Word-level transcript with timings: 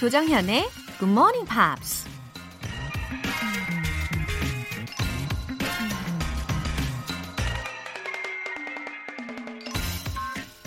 조정현의 0.00 0.66
Good 0.98 1.12
Morning 1.12 1.46
Pops. 1.46 2.08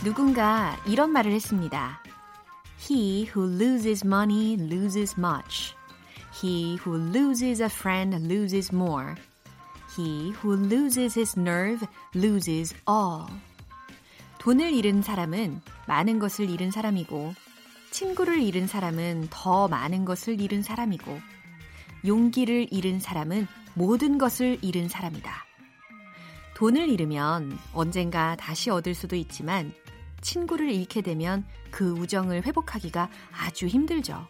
누군가 0.04 0.78
이런 0.86 1.10
말을 1.10 1.32
했습니다. 1.32 2.04
He 2.88 3.28
who 3.36 3.52
loses 3.52 4.06
money 4.06 4.54
loses 4.54 5.16
much. 5.18 5.74
He 6.40 6.78
who 6.86 6.96
loses 6.96 7.60
a 7.60 7.70
friend 7.72 8.16
loses 8.32 8.72
more. 8.72 9.16
He 9.98 10.32
who 10.44 10.54
loses 10.64 11.18
his 11.20 11.40
nerve 11.40 11.88
loses 12.16 12.76
all. 12.88 13.26
돈을 14.38 14.74
잃은 14.74 15.02
사람은 15.02 15.60
많은 15.88 16.20
것을 16.20 16.52
잃은 16.52 16.70
사람이고, 16.70 17.34
친구를 17.94 18.42
잃은 18.42 18.66
사람은 18.66 19.28
더 19.30 19.68
많은 19.68 20.04
것을 20.04 20.42
잃은 20.42 20.64
사람이고, 20.64 21.16
용기를 22.08 22.68
잃은 22.72 23.00
사람은 23.00 23.48
모든 23.76 24.18
것을 24.18 24.58
잃은 24.64 24.90
사람이다. 24.90 25.32
돈을 26.56 26.90
잃으면 26.90 27.56
언젠가 27.72 28.36
다시 28.36 28.72
얻을 28.72 28.96
수도 28.96 29.16
있지만, 29.16 29.72
친구를 30.22 30.72
잃게 30.72 31.02
되면 31.02 31.46
그 31.70 31.92
우정을 31.92 32.48
회복하기가 32.48 33.10
아주 33.32 33.68
힘들죠. 33.68 34.28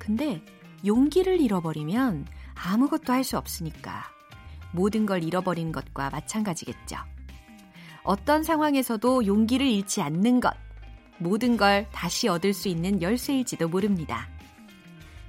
근데 0.00 0.42
용기를 0.84 1.40
잃어버리면 1.40 2.26
아무것도 2.56 3.12
할 3.12 3.22
수 3.22 3.38
없으니까 3.38 4.02
모든 4.72 5.06
걸 5.06 5.22
잃어버린 5.22 5.70
것과 5.70 6.10
마찬가지겠죠. 6.10 6.96
어떤 8.02 8.42
상황에서도 8.42 9.26
용기를 9.26 9.64
잃지 9.64 10.02
않는 10.02 10.40
것, 10.40 10.56
모든 11.20 11.56
걸 11.56 11.86
다시 11.92 12.28
얻을 12.28 12.52
수 12.52 12.68
있는 12.68 13.00
열쇠일지도 13.00 13.68
모릅니다. 13.68 14.28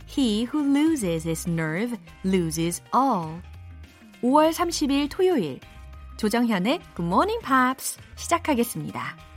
He 0.09 0.47
who 0.51 0.63
loses 0.63 1.27
his 1.27 1.49
nerve 1.49 1.97
loses 2.25 2.81
all. 2.95 3.41
5월 4.21 4.51
30일 4.51 5.09
토요일 5.09 5.59
조정현의 6.17 6.79
Good 6.95 7.07
Morning 7.07 7.41
Pops 7.45 7.97
시작하겠습니다. 8.15 9.30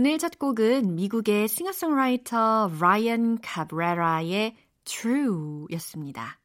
오늘 0.00 0.16
첫 0.16 0.38
곡은 0.38 0.94
미국의 0.94 1.48
싱어송라이터 1.48 2.70
라이언 2.78 3.40
카브레라의 3.40 4.54
True 4.84 5.66
였습니다. 5.72 6.38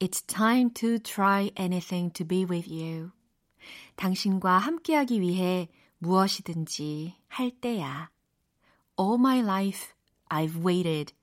It's 0.00 0.26
time 0.26 0.74
to 0.74 0.98
try 0.98 1.50
anything 1.58 2.12
to 2.12 2.26
be 2.26 2.44
with 2.44 2.70
you. 2.70 3.10
당신과 3.96 4.58
함께하기 4.58 5.18
위해 5.22 5.68
무엇이든지 5.96 7.14
할 7.28 7.50
때야. 7.52 8.10
All 9.00 9.14
my 9.18 9.38
life 9.38 9.94
I've 10.28 10.62
waited. 10.62 11.14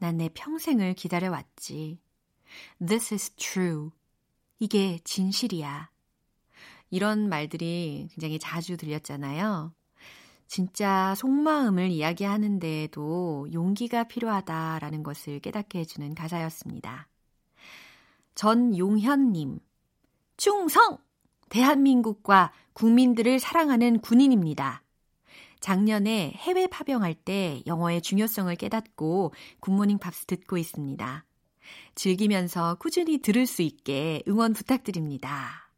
난 0.00 0.16
내 0.16 0.28
평생을 0.28 0.94
기다려왔지. 0.94 2.00
This 2.84 3.14
is 3.14 3.30
true. 3.36 3.90
이게 4.58 4.98
진실이야. 5.04 5.88
이런 6.90 7.28
말들이 7.28 8.08
굉장히 8.10 8.40
자주 8.40 8.76
들렸잖아요. 8.76 9.72
진짜 10.50 11.14
속마음을 11.14 11.90
이야기하는 11.90 12.58
데에도 12.58 13.46
용기가 13.52 14.02
필요하다라는 14.02 15.04
것을 15.04 15.38
깨닫게 15.38 15.78
해주는 15.78 16.12
가사였습니다. 16.16 17.06
전용현님, 18.34 19.60
충성! 20.36 20.98
대한민국과 21.50 22.52
국민들을 22.72 23.38
사랑하는 23.38 24.00
군인입니다. 24.00 24.82
작년에 25.60 26.32
해외 26.34 26.66
파병할 26.66 27.14
때 27.14 27.62
영어의 27.68 28.02
중요성을 28.02 28.52
깨닫고 28.56 29.32
굿모닝 29.60 29.98
팝스 29.98 30.26
듣고 30.26 30.58
있습니다. 30.58 31.24
즐기면서 31.94 32.74
꾸준히 32.80 33.18
들을 33.18 33.46
수 33.46 33.62
있게 33.62 34.24
응원 34.26 34.54
부탁드립니다. 34.54 35.70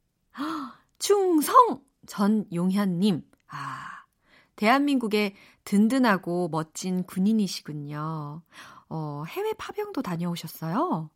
충성! 0.98 1.82
전용현님, 2.06 3.22
아, 3.48 4.01
대한민국의 4.56 5.34
든든하고 5.64 6.48
멋진 6.48 7.04
군인이시군요. 7.04 8.42
어, 8.88 9.24
해외 9.28 9.52
파병도 9.54 10.02
다녀오셨어요? 10.02 11.10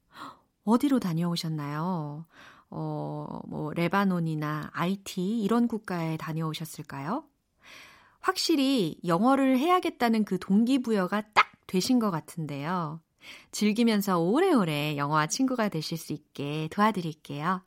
어디로 0.64 0.98
다녀오셨나요? 0.98 2.26
어, 2.70 3.41
뭐, 3.47 3.72
레바논이나 3.72 4.70
IT 4.72 5.41
이런 5.41 5.69
국가에 5.69 6.16
다녀오셨을까요? 6.16 7.24
확실히 8.20 8.98
영어를 9.04 9.58
해야겠다는 9.58 10.24
그 10.24 10.38
동기부여가 10.38 11.22
딱 11.32 11.53
되신 11.66 11.98
것 11.98 12.10
같은데요. 12.10 13.00
즐기면서 13.53 14.18
오래오래 14.18 14.97
영어와 14.97 15.26
친구가 15.26 15.68
되실 15.68 15.97
수 15.97 16.12
있게 16.12 16.68
도와드릴게요. 16.72 17.62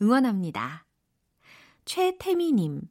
응원합니다. 0.00 0.86
최태미님, 1.84 2.82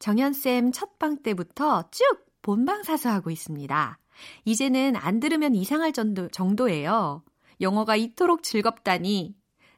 정연쌤 0.00 0.72
첫방 0.72 1.22
때부터 1.22 1.88
쭉 1.90 2.04
본방사수 2.42 3.08
하고 3.08 3.30
있습니다. 3.30 3.98
이제는 4.44 4.96
안 4.96 5.20
들으면 5.20 5.54
이상할 5.54 5.92
정도, 5.92 6.28
정도예요. 6.28 7.22
영어가 7.60 7.96
이토록 7.96 8.42
즐겁다니. 8.42 9.36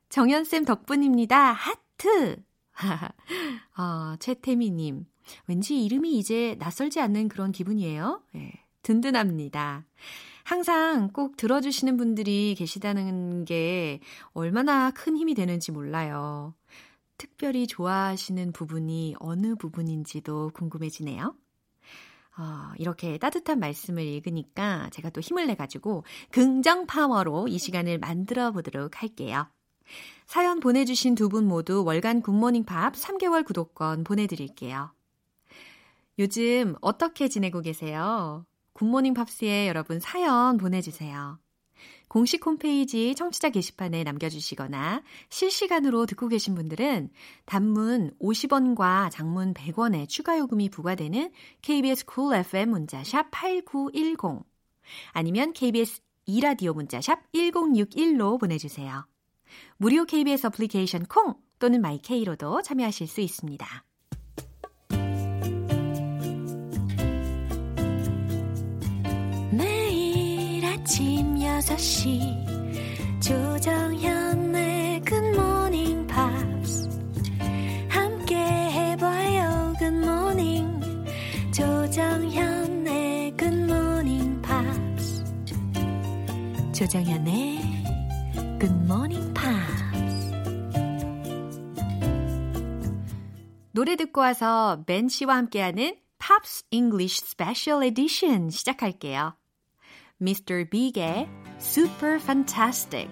정연쌤 0.08 0.64
덕분입니다. 0.64 1.52
하트! 1.52 2.42
아, 3.74 4.16
최태미님. 4.20 5.06
왠지 5.46 5.84
이름이 5.84 6.18
이제 6.18 6.56
낯설지 6.58 7.00
않는 7.00 7.28
그런 7.28 7.52
기분이에요. 7.52 8.22
네, 8.32 8.52
든든합니다. 8.82 9.84
항상 10.44 11.10
꼭 11.12 11.36
들어주시는 11.36 11.96
분들이 11.96 12.54
계시다는 12.56 13.44
게 13.44 14.00
얼마나 14.32 14.90
큰 14.90 15.16
힘이 15.16 15.34
되는지 15.34 15.72
몰라요. 15.72 16.54
특별히 17.16 17.66
좋아하시는 17.66 18.52
부분이 18.52 19.16
어느 19.18 19.54
부분인지도 19.54 20.50
궁금해지네요. 20.54 21.34
어, 22.38 22.72
이렇게 22.78 23.18
따뜻한 23.18 23.58
말씀을 23.60 24.02
읽으니까 24.04 24.88
제가 24.90 25.10
또 25.10 25.20
힘을 25.20 25.46
내가지고 25.48 26.04
긍정 26.30 26.86
파워로 26.86 27.48
이 27.48 27.58
시간을 27.58 27.98
만들어 27.98 28.52
보도록 28.52 29.02
할게요. 29.02 29.46
사연 30.26 30.60
보내주신 30.60 31.14
두 31.14 31.28
분 31.28 31.46
모두 31.46 31.84
월간 31.84 32.22
굿모닝 32.22 32.64
팝 32.64 32.94
3개월 32.94 33.44
구독권 33.44 34.04
보내드릴게요. 34.04 34.92
요즘 36.18 36.74
어떻게 36.80 37.28
지내고 37.28 37.60
계세요? 37.60 38.46
굿모닝 38.74 39.12
팝스에 39.14 39.68
여러분 39.68 40.00
사연 40.00 40.56
보내주세요. 40.56 41.38
공식 42.12 42.44
홈페이지 42.44 43.14
청취자 43.14 43.48
게시판에 43.48 44.04
남겨주시거나 44.04 45.02
실시간으로 45.30 46.04
듣고 46.04 46.28
계신 46.28 46.54
분들은 46.54 47.08
단문 47.46 48.14
50원과 48.20 49.10
장문 49.10 49.54
100원의 49.54 50.06
추가 50.10 50.38
요금이 50.38 50.68
부과되는 50.68 51.32
KBS 51.62 52.04
쿨 52.04 52.14
cool 52.14 52.40
FM 52.40 52.68
문자샵 52.68 53.30
8910 53.30 54.44
아니면 55.12 55.54
KBS 55.54 56.02
이라디오 56.26 56.74
문자샵 56.74 57.32
1061로 57.32 58.38
보내주세요. 58.38 59.06
무료 59.78 60.04
KBS 60.04 60.48
어플리케이션 60.48 61.06
콩 61.06 61.36
또는 61.58 61.80
마이케이로도 61.80 62.60
참여하실 62.60 63.06
수 63.06 63.22
있습니다. 63.22 63.84
6시. 71.62 73.20
조정현의 73.20 75.00
굿모닝 75.02 76.06
팝스 76.08 76.88
함께 77.88 78.36
해봐요 78.36 79.72
굿모닝 79.78 80.80
조정현의 81.54 83.36
굿모닝 83.36 84.42
팝스 84.42 85.24
조정현의 86.72 87.60
굿모닝 88.58 89.32
팝스 89.32 90.32
노래 93.70 93.94
듣고 93.94 94.20
와서 94.20 94.82
벤 94.84 95.08
씨와 95.08 95.36
함께하는 95.36 95.96
Pops 96.18 96.64
English 96.70 97.22
Special 97.24 97.84
Edition 97.84 98.50
시작할게요. 98.50 99.41
Mr. 100.22 100.64
Big의 100.64 101.28
Super 101.58 102.20
Fantastic. 102.20 103.08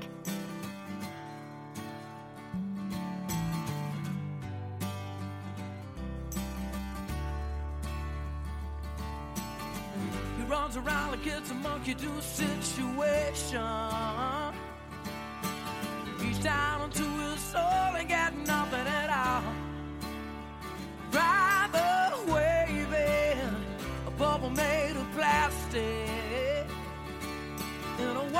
He 10.39 10.45
runs 10.49 10.77
around 10.77 11.11
like 11.11 11.27
it's 11.27 11.51
a 11.51 11.55
monkey 11.55 11.95
a 11.95 12.23
situation. 12.23 13.61
Down 16.43 16.85
into 16.85 17.03
his 17.03 17.41
soul 17.41 17.61
and 17.61 18.09
nothing 18.47 18.87
at 18.87 19.11
all. 19.11 19.43
Rather 21.13 21.50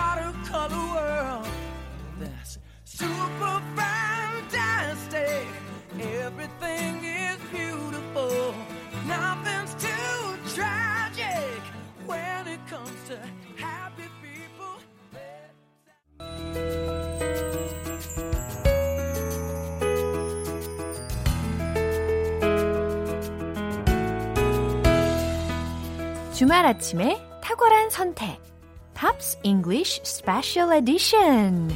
watercolor 0.01 0.87
world 0.95 1.49
that's 2.21 2.59
super 2.85 3.57
fantastic. 3.77 5.47
Everything 6.25 6.93
is 7.05 7.39
beautiful. 7.53 8.55
Nothing's 9.07 9.75
too 9.87 10.21
tragic 10.57 11.61
when 12.07 12.43
it 12.55 12.61
comes 12.73 12.99
to 13.09 13.17
happy 13.57 14.09
people. 14.25 14.77
주말 26.33 26.65
아침에 26.65 27.21
탁월한 27.43 27.91
선택. 27.91 28.50
Pops 29.00 29.38
English 29.44 30.02
Special 30.04 30.72
Edition. 30.72 31.76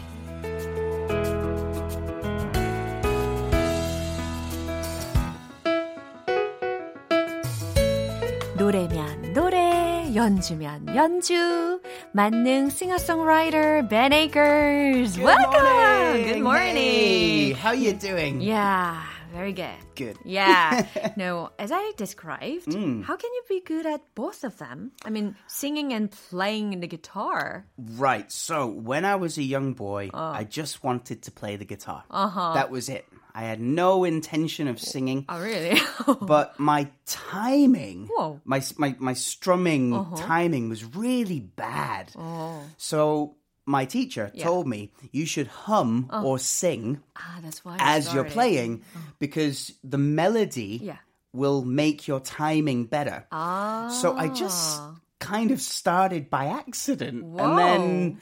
노래면 8.57 9.33
노래, 9.33 10.12
연주면 10.13 10.86
연주. 10.94 11.80
만능 12.12 12.69
싱어송라이터 12.69 13.88
Ben 13.88 14.12
Akers. 14.12 15.18
Welcome. 15.18 16.24
Good 16.25 16.41
morning. 16.41 16.75
Hey, 16.75 17.51
how 17.53 17.71
you 17.71 17.94
doing? 17.94 18.41
Yeah, 18.41 18.97
very 19.34 19.52
good. 19.52 19.76
Good. 19.96 20.16
Yeah. 20.25 20.86
no, 21.16 21.50
as 21.58 21.70
I 21.72 21.92
described, 21.96 22.72
how 22.72 23.16
can 23.16 23.31
you 23.36 23.42
be 23.48 23.60
good 23.60 23.86
at 23.86 24.00
both 24.14 24.44
of 24.44 24.56
them? 24.58 24.92
I 25.04 25.10
mean, 25.10 25.36
singing 25.46 25.92
and 25.92 26.10
playing 26.10 26.81
the 26.81 26.86
guitar. 26.86 27.66
Right. 27.76 28.31
So 28.32 28.66
when 28.66 29.04
I 29.04 29.16
was 29.16 29.36
a 29.38 29.42
young 29.42 29.75
boy, 29.75 30.10
Oh. 30.14 30.19
I 30.40 30.44
just 30.44 30.82
wanted 30.84 31.22
to 31.22 31.31
play 31.31 31.56
the 31.56 31.64
guitar. 31.66 32.04
Uh-huh. 32.10 32.54
That 32.54 32.70
was 32.70 32.88
it. 32.88 33.04
I 33.36 33.42
had 33.50 33.60
no 33.60 34.04
intention 34.04 34.69
of 34.69 34.78
singing, 34.78 35.25
Oh, 35.28 35.40
really? 35.42 35.75
but 36.22 36.54
my 36.60 36.87
timing, 37.06 38.06
Whoa. 38.06 38.40
my 38.44 38.62
my 38.78 38.94
my 39.00 39.14
strumming 39.14 39.92
Uh-huh. 39.92 40.16
timing 40.16 40.69
was 40.69 40.84
really 40.94 41.40
bad. 41.40 42.12
Oh. 42.16 42.62
So 42.76 43.34
my 43.66 43.84
teacher 43.87 44.31
Oh. 44.32 44.37
Yeah. 44.37 44.44
told 44.44 44.66
me 44.66 44.93
you 45.12 45.25
should 45.26 45.46
hum 45.46 46.11
or 46.12 46.38
sing 46.38 47.00
ah, 47.16 47.38
that's 47.43 47.64
why. 47.64 47.75
you 47.76 47.81
as 47.81 48.12
you're 48.12 48.25
playing 48.28 48.82
because 49.19 49.72
the 49.82 49.99
melody 49.99 50.81
Yeah. 50.82 50.99
will 51.32 51.64
make 51.64 52.06
your 52.06 52.20
timing 52.20 52.84
better. 52.87 53.26
Ah. 53.32 53.88
So 53.88 54.14
I 54.16 54.28
just 54.28 54.81
kind 55.20 55.50
of 55.50 55.61
started 55.61 56.28
by 56.28 56.46
accident, 56.46 57.25
Whoa. 57.25 57.40
and 57.43 57.58
then 57.58 58.20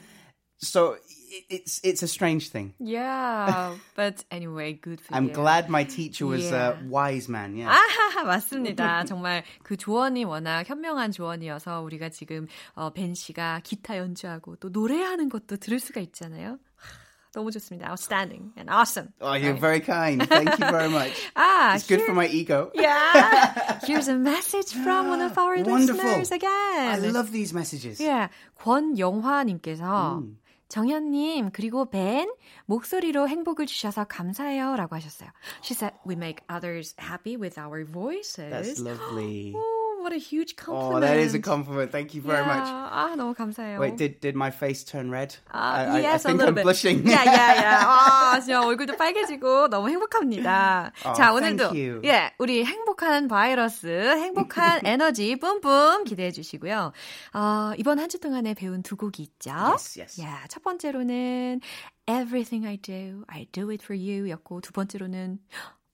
so 0.59 0.95
it, 1.32 1.44
it's 1.50 1.80
it's 1.82 2.02
a 2.02 2.08
strange 2.08 2.50
thing. 2.50 2.74
Yeah, 2.78 3.74
but 3.96 4.24
anyway, 4.30 4.72
good 4.74 5.00
for 5.00 5.14
I'm 5.14 5.28
you. 5.28 5.32
glad 5.34 5.68
my 5.68 5.84
teacher 5.84 6.26
was 6.26 6.44
Yeah. 6.50 6.80
a 6.80 6.88
wise 6.88 7.28
man. 7.28 7.56
Yeah. 7.56 7.68
아하하, 7.74 8.24
맞습니다. 8.24 9.04
정말 9.04 9.44
그 9.62 9.76
조언이 9.76 10.24
워낙 10.24 10.68
현명한 10.68 11.12
조언이어서 11.12 11.80
우리가 11.82 12.08
지금 12.10 12.46
어, 12.74 12.90
벤 12.92 13.14
씨가 13.14 13.60
기타 13.64 13.96
연주하고 13.98 14.56
또 14.56 14.68
노래하는 14.70 15.28
것도 15.28 15.56
들을 15.56 15.78
수가 15.80 16.00
있잖아요. 16.00 16.58
하, 16.76 16.98
너무 17.34 17.50
좋습니다. 17.52 17.88
Outstanding 17.90 18.52
and 18.56 18.70
awesome. 18.70 19.12
Oh, 19.20 19.34
you're 19.34 19.54
very 19.60 19.80
kind. 19.80 20.26
Thank 20.28 20.58
you 20.58 20.66
very 20.70 20.88
much. 20.88 21.12
아, 21.36 21.74
It's 21.76 21.86
good 21.86 22.00
here- 22.00 22.06
for 22.06 22.14
my 22.14 22.26
ego. 22.26 22.70
Yeah. 22.74 23.78
Here's 23.86 24.08
a 24.08 24.16
message 24.16 24.72
from 24.72 25.08
one 25.08 25.20
of 25.20 25.36
our 25.38 25.56
Wonderful. 25.62 25.94
listeners 26.02 26.32
again. 26.32 26.88
I 26.88 26.98
love 26.98 27.30
these 27.30 27.52
messages. 27.54 28.00
예, 28.00 28.28
권영화님께서 28.56 30.22
정현님 30.69 31.51
그리고 31.51 31.89
벤 31.89 32.31
목소리로 32.65 33.27
행복을 33.27 33.65
주셔서 33.65 34.05
감사해요 34.05 34.75
라고 34.75 34.95
하셨어요. 34.95 35.29
She 35.61 35.75
said 35.75 35.95
we 36.07 36.15
make 36.15 36.43
others 36.49 36.95
happy 36.99 37.35
with 37.37 37.59
our 37.59 37.85
voices. 37.85 38.49
That's 38.49 38.79
lovely. 38.79 39.53
Oh, 39.55 39.82
what 40.03 40.13
a 40.13 40.19
huge 40.19 40.55
compliment. 40.55 40.95
Oh, 40.95 40.99
that 40.99 41.17
is 41.17 41.33
a 41.33 41.39
compliment. 41.39 41.91
Thank 41.91 42.13
you 42.13 42.21
very 42.21 42.43
yeah. 42.45 42.59
much. 42.59 42.67
아, 42.69 43.15
너무 43.15 43.33
감사해요. 43.33 43.79
Wait, 43.79 43.97
did 43.97 44.19
did 44.19 44.35
my 44.35 44.51
face 44.51 44.83
turn 44.83 45.09
red? 45.09 45.35
아, 45.51 45.73
I, 45.73 45.85
I- 45.85 45.99
yes, 46.01 46.25
I 46.25 46.31
think 46.31 46.41
a 46.41 46.45
little 46.45 46.51
I'm 46.51 46.55
bit. 46.55 46.63
blushing. 46.63 47.07
Yeah, 47.07 47.23
yeah, 47.23 47.53
yeah. 47.55 47.85
아, 47.87 48.39
진짜 48.39 48.61
얼굴도 48.61 48.97
빨개지고 48.97 49.69
너무 49.69 49.89
행복합니다. 49.89 50.91
Oh, 51.05 51.13
자, 51.15 51.31
오늘도 51.33 51.71
you. 51.73 52.01
예, 52.03 52.31
우리 52.37 52.63
행복한 52.65 53.27
바이러스, 53.27 53.87
행복한 53.87 54.81
에너지 54.85 55.35
뿜뿜 55.37 56.03
기대해 56.03 56.31
주시고요. 56.31 56.91
어, 57.33 57.71
이번 57.77 57.99
한 57.99 58.09
주 58.09 58.19
동안에 58.19 58.53
배운 58.53 58.83
두 58.83 58.95
곡이 58.97 59.23
있죠. 59.23 59.49
Yes, 59.51 59.97
yes. 59.99 60.21
야, 60.21 60.43
첫 60.49 60.61
번째로는 60.61 61.61
Everything 62.05 62.67
I 62.67 62.77
Do, 62.77 63.23
I 63.27 63.45
Do 63.51 63.69
It 63.71 63.81
For 63.83 63.97
You 63.97 64.29
였고 64.29 64.61
두 64.61 64.71
번째로는 64.73 65.39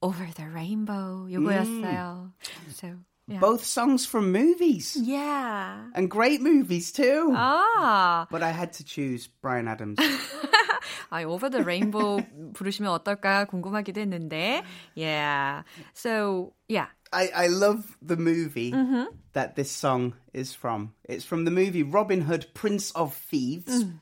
Over 0.01 0.33
the 0.33 0.49
Rainbow 0.49 1.27
요거였어요. 1.31 2.31
So, 2.71 2.95
Yeah. 3.29 3.39
Both 3.39 3.63
songs 3.63 4.05
from 4.07 4.31
movies. 4.31 4.97
Yeah. 4.99 5.85
And 5.93 6.09
great 6.09 6.41
movies 6.41 6.91
too. 6.91 7.31
Ah. 7.35 8.25
But 8.31 8.41
I 8.41 8.49
had 8.49 8.73
to 8.73 8.83
choose 8.83 9.27
Bryan 9.27 9.67
Adams. 9.67 9.99
아, 11.11 11.23
Over 11.23 11.49
the 11.49 11.63
Rainbow 11.63 12.25
부르시면 12.53 12.89
어떨까 12.89 13.45
궁금하기도 13.45 14.01
했는데. 14.01 14.63
Yeah. 14.95 15.61
So, 15.93 16.53
yeah. 16.67 16.87
I, 17.13 17.29
I 17.35 17.47
love 17.47 17.97
the 18.01 18.17
movie 18.17 18.71
mm-hmm. 18.71 19.05
that 19.33 19.55
this 19.55 19.71
song 19.71 20.13
is 20.33 20.53
from. 20.53 20.93
It's 21.05 21.25
from 21.25 21.45
the 21.45 21.51
movie 21.51 21.83
Robin 21.83 22.21
Hood, 22.21 22.47
Prince 22.53 22.91
of 22.91 23.13
Thieves. 23.13 23.83
Mm 23.83 23.99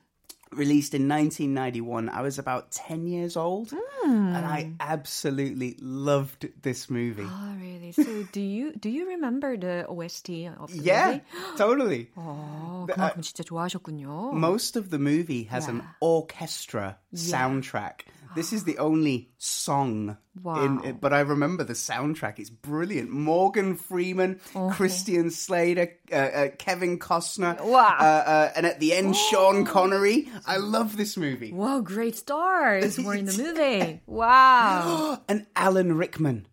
released 0.52 0.92
in 0.92 1.08
1991. 1.08 2.10
I 2.10 2.20
was 2.20 2.38
about 2.38 2.70
10 2.72 3.06
years 3.06 3.36
old, 3.38 3.72
Mm. 4.04 4.36
and 4.36 4.44
I 4.44 4.72
absolutely 4.80 5.76
loved 5.80 6.48
this 6.60 6.90
movie. 6.90 7.24
Oh, 7.24 7.54
really? 7.56 7.92
So, 7.92 8.04
do 8.32 8.40
you 8.40 8.72
do 8.76 8.90
you 8.90 9.08
remember 9.16 9.56
the 9.56 9.86
OST 9.88 10.44
of 10.60 10.68
the 10.70 10.82
yeah, 10.84 11.06
movie? 11.06 11.22
totally. 11.56 12.02
어, 12.16 12.84
그만큼 12.86 13.22
진짜 13.22 13.42
좋아하셨군요. 13.44 14.34
Most 14.34 14.76
of 14.76 14.90
the 14.90 14.98
movie 14.98 15.44
has 15.48 15.68
an 15.68 15.80
Yeah. 15.80 15.88
orchestra 16.04 16.98
soundtrack. 17.14 18.04
this 18.37 18.53
is 18.53 18.63
the 18.69 18.77
only 18.77 19.33
song 19.41 20.17
Wow. 20.37 20.61
in 20.61 20.85
it, 20.85 21.01
but 21.01 21.11
I 21.11 21.21
remember 21.25 21.63
the 21.65 21.73
soundtrack. 21.73 22.37
It's 22.37 22.51
brilliant. 22.53 23.09
Morgan 23.09 23.73
Freeman, 23.75 24.37
Christian 24.77 25.31
Slater, 25.33 25.89
uh, 26.13 26.15
uh, 26.15 26.47
Kevin 26.61 26.99
Costner, 27.01 27.57
Wow. 27.65 27.97
uh, 27.97 28.03
uh, 28.29 28.51
and 28.55 28.67
at 28.69 28.79
the 28.79 28.93
end, 28.93 29.15
Sean 29.17 29.65
Connery. 29.65 30.29
I 30.45 30.57
love 30.57 30.97
this 30.97 31.17
movie. 31.17 31.51
Wow, 31.51 31.81
great 31.81 32.15
stars 32.15 32.99
were 33.01 33.15
in 33.17 33.25
the 33.25 33.33
movie. 33.41 34.01
Wow. 34.05 35.17
And 35.27 35.47
Alan 35.55 35.97
Rickman 35.97 36.45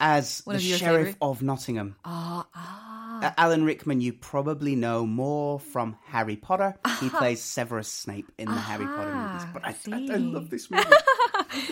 as 0.00 0.42
the 0.44 0.58
sheriff 0.58 1.14
favorite? 1.14 1.16
of 1.22 1.40
Nottingham. 1.42 1.94
아, 2.04 2.44
아. 2.50 2.91
Uh, 3.21 3.31
Alan 3.37 3.63
Rickman, 3.65 3.99
you 3.99 4.13
probably 4.13 4.75
know 4.75 5.05
more 5.05 5.59
from 5.59 5.95
Harry 6.05 6.35
Potter. 6.35 6.75
He 6.99 7.09
plays 7.09 7.41
Severus 7.41 7.87
Snape 7.91 8.31
in 8.37 8.45
the 8.47 8.59
Harry 8.61 8.85
Potter 8.85 9.13
movies. 9.13 9.45
But 9.53 9.65
I, 9.65 9.69
I, 9.69 9.71
I 9.71 9.73
see. 9.73 10.17
love 10.17 10.49
this 10.49 10.69
movie. 10.69 10.85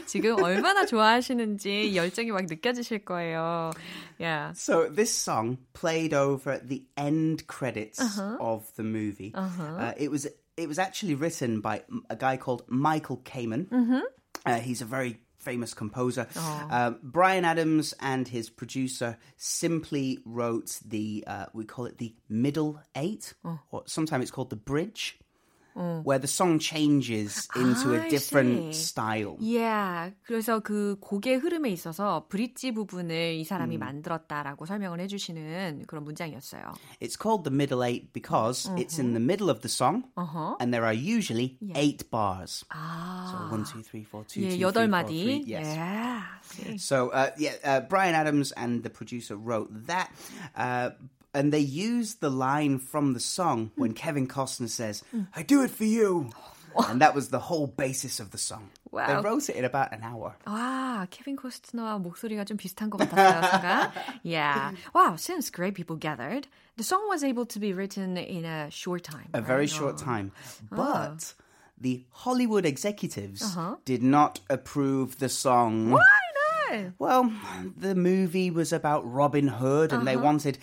지금 0.07 0.41
얼마나 0.41 0.85
좋아하시는지 0.85 1.95
열정이 1.95 2.31
막 2.31 2.45
느껴지실 2.45 3.05
거예요. 3.05 3.71
Yeah. 4.17 4.53
So 4.53 4.87
this 4.89 5.13
song 5.13 5.57
played 5.73 6.13
over 6.13 6.51
at 6.51 6.67
the 6.69 6.83
end 6.97 7.45
credits 7.47 7.99
Uh-huh. 7.99 8.37
of 8.39 8.65
the 8.75 8.83
movie. 8.83 9.33
Uh, 9.35 9.93
it 9.97 10.09
was 10.09 10.25
it 10.57 10.67
was 10.67 10.79
actually 10.79 11.15
written 11.15 11.59
by 11.61 11.83
a 12.09 12.15
guy 12.15 12.37
called 12.37 12.63
Michael 12.67 13.17
Kamen. 13.25 13.67
Mm-hmm. 13.69 13.99
Uh, 14.45 14.59
he's 14.59 14.81
a 14.81 14.85
very 14.85 15.19
famous 15.40 15.74
composer. 15.74 16.26
Um, 16.70 16.98
Bryan 17.02 17.44
Adams 17.44 17.94
and 18.00 18.28
his 18.28 18.50
producer 18.50 19.18
simply 19.36 20.18
wrote 20.24 20.78
the 20.84 21.24
uh, 21.26 21.46
we 21.52 21.64
call 21.64 21.86
it 21.86 21.98
the 21.98 22.14
middle 22.28 22.80
eight, 22.94 23.34
Oh. 23.44 23.58
or 23.70 23.82
sometimes 23.86 24.22
it's 24.22 24.30
called 24.30 24.50
the 24.50 24.56
bridge. 24.56 25.18
어. 25.74 26.02
where 26.04 26.18
the 26.18 26.28
song 26.28 26.58
changes 26.58 27.48
into 27.56 27.94
아, 27.94 28.04
a 28.04 28.08
different 28.08 28.74
style. 28.74 29.36
Yeah. 29.40 30.12
그래서 30.24 30.60
그 30.60 30.96
곡의 31.00 31.36
흐름에 31.36 31.70
있어서 31.70 32.26
브릿지 32.28 32.72
부분을 32.72 33.34
이 33.34 33.44
사람이 33.44 33.76
mm. 33.76 33.78
만들었다라고 33.78 34.66
설명을 34.66 35.00
해주시는 35.00 35.84
그런 35.86 36.04
문장이었어요. 36.04 36.72
It's 37.00 37.16
called 37.16 37.44
the 37.44 37.54
middle 37.54 37.82
eight 37.82 38.12
because 38.12 38.66
uh-huh. 38.66 38.80
it's 38.80 38.98
in 38.98 39.14
the 39.14 39.20
middle 39.20 39.50
of 39.50 39.60
the 39.62 39.68
song 39.68 40.04
uh-huh. 40.16 40.56
and 40.60 40.72
there 40.72 40.84
are 40.84 40.94
usually 40.94 41.56
yeah. 41.60 41.74
eight 41.76 42.10
bars. 42.10 42.64
아. 42.70 43.30
So 43.30 43.56
one, 43.56 43.64
two, 43.64 43.82
three, 43.82 44.04
four, 44.04 44.24
two, 44.24 44.40
예, 44.40 44.58
two, 44.58 45.06
three, 45.06 45.44
Yes. 45.46 45.66
Yeah. 45.66 46.76
So 46.76 47.10
uh, 47.10 47.30
yeah, 47.38 47.54
uh, 47.64 47.80
Bryan 47.80 48.14
Adams 48.14 48.52
and 48.52 48.82
the 48.82 48.90
producer 48.90 49.36
wrote 49.36 49.68
that. 49.86 50.10
Uh, 50.56 50.90
and 51.33 51.51
they 51.51 51.59
used 51.59 52.21
the 52.21 52.29
line 52.29 52.79
from 52.79 53.13
the 53.13 53.19
song 53.19 53.71
when 53.75 53.93
Kevin 53.93 54.27
Costner 54.27 54.69
says, 54.69 55.03
"I 55.35 55.43
do 55.43 55.61
it 55.63 55.71
for 55.71 55.83
you," 55.83 56.29
and 56.89 57.01
that 57.01 57.13
was 57.15 57.29
the 57.29 57.51
whole 57.51 57.67
basis 57.67 58.19
of 58.19 58.31
the 58.31 58.37
song. 58.37 58.69
They 58.95 59.11
Wow. 59.13 59.21
wrote 59.21 59.49
it 59.49 59.57
in 59.59 59.65
about 59.65 59.91
an 59.91 60.03
hour. 60.03 60.35
아, 60.47 61.05
케빈 61.11 61.35
코스트너와 61.35 61.99
목소리가 61.99 62.45
좀 62.45 62.55
비슷한 62.55 62.89
것 62.89 62.97
같았어요, 62.97 63.41
순간. 63.43 63.91
Yeah. 64.23 64.71
Wow, 64.93 65.17
since 65.17 65.49
great 65.51 65.75
people 65.75 65.97
gathered, 65.97 66.47
the 66.77 66.83
song 66.83 67.03
was 67.09 67.21
able 67.23 67.45
to 67.47 67.59
be 67.59 67.73
written 67.73 68.15
in 68.15 68.45
a 68.45 68.69
short 68.71 69.03
time. 69.03 69.27
A 69.33 69.41
very 69.41 69.67
right? 69.67 69.69
short 69.69 69.95
어. 69.95 70.03
time, 70.03 70.31
but. 70.71 71.33
The 71.77 72.05
Hollywood 72.23 72.63
executives 72.65 73.41
Uh-huh. 73.43 73.75
did 73.83 74.01
not 74.01 74.39
approve 74.49 75.19
the 75.19 75.27
song. 75.27 75.91
Why 75.91 75.99
not? 76.71 76.93
Well, 76.97 77.33
the 77.77 77.95
movie 77.95 78.49
was 78.49 78.71
about 78.71 79.03
Robin 79.03 79.59
Hood, 79.59 79.91
and 79.91 80.07
they 80.07 80.15
wanted 80.15 80.57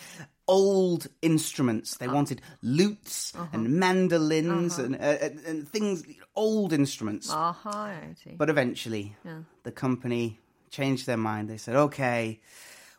old 0.47 1.07
instruments. 1.21 1.97
They 1.97 2.05
uh-huh. 2.05 2.15
wanted 2.15 2.41
lutes 2.61 3.33
uh-huh. 3.35 3.47
and 3.53 3.69
mandolins 3.79 4.79
uh-huh. 4.79 4.85
and, 4.85 4.95
uh, 4.95 5.49
and, 5.49 5.67
things, 5.67 6.03
old 6.35 6.73
instruments. 6.73 7.29
아하, 7.29 7.65
I 7.65 8.15
see. 8.15 8.35
But 8.37 8.49
eventually, 8.49 9.15
the 9.63 9.71
company 9.71 10.39
changed 10.69 11.05
their 11.05 11.17
mind. 11.17 11.49
They 11.49 11.57
said, 11.57 11.75
okay, 11.75 12.39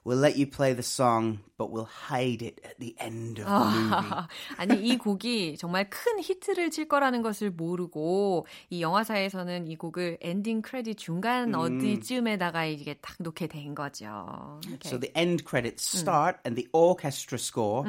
we'll 0.05 0.19
let 0.19 0.35
you 0.35 0.45
play 0.45 0.73
the 0.73 0.83
song, 0.83 1.39
but 1.57 1.71
we'll 1.71 1.87
hide 2.09 2.41
it 2.41 2.59
at 2.65 2.77
the 2.79 2.93
end 2.99 3.39
of 3.39 3.47
the 3.47 3.69
movie. 3.69 4.27
아니 4.57 4.87
이 4.87 4.97
곡이 4.97 5.57
정말 5.57 5.89
큰 5.89 6.19
히트를 6.19 6.71
칠 6.71 6.87
거라는 6.87 7.21
것을 7.21 7.51
모르고 7.51 8.45
이 8.69 8.81
영화사에서는 8.81 9.67
이 9.67 9.75
곡을 9.77 10.17
엔딩 10.21 10.61
크레딧 10.61 10.97
중간 10.97 11.55
어디쯤에다가 11.55 12.65
이게 12.65 12.95
딱 12.95 13.15
놓게 13.19 13.47
된 13.47 13.73
거죠. 13.75 14.59
So 14.83 14.99
the 14.99 15.11
end 15.15 15.45
credits 15.45 15.83
start, 15.83 16.37
and 16.45 16.55
the 16.55 16.67
orchestra 16.73 17.39
score, 17.39 17.85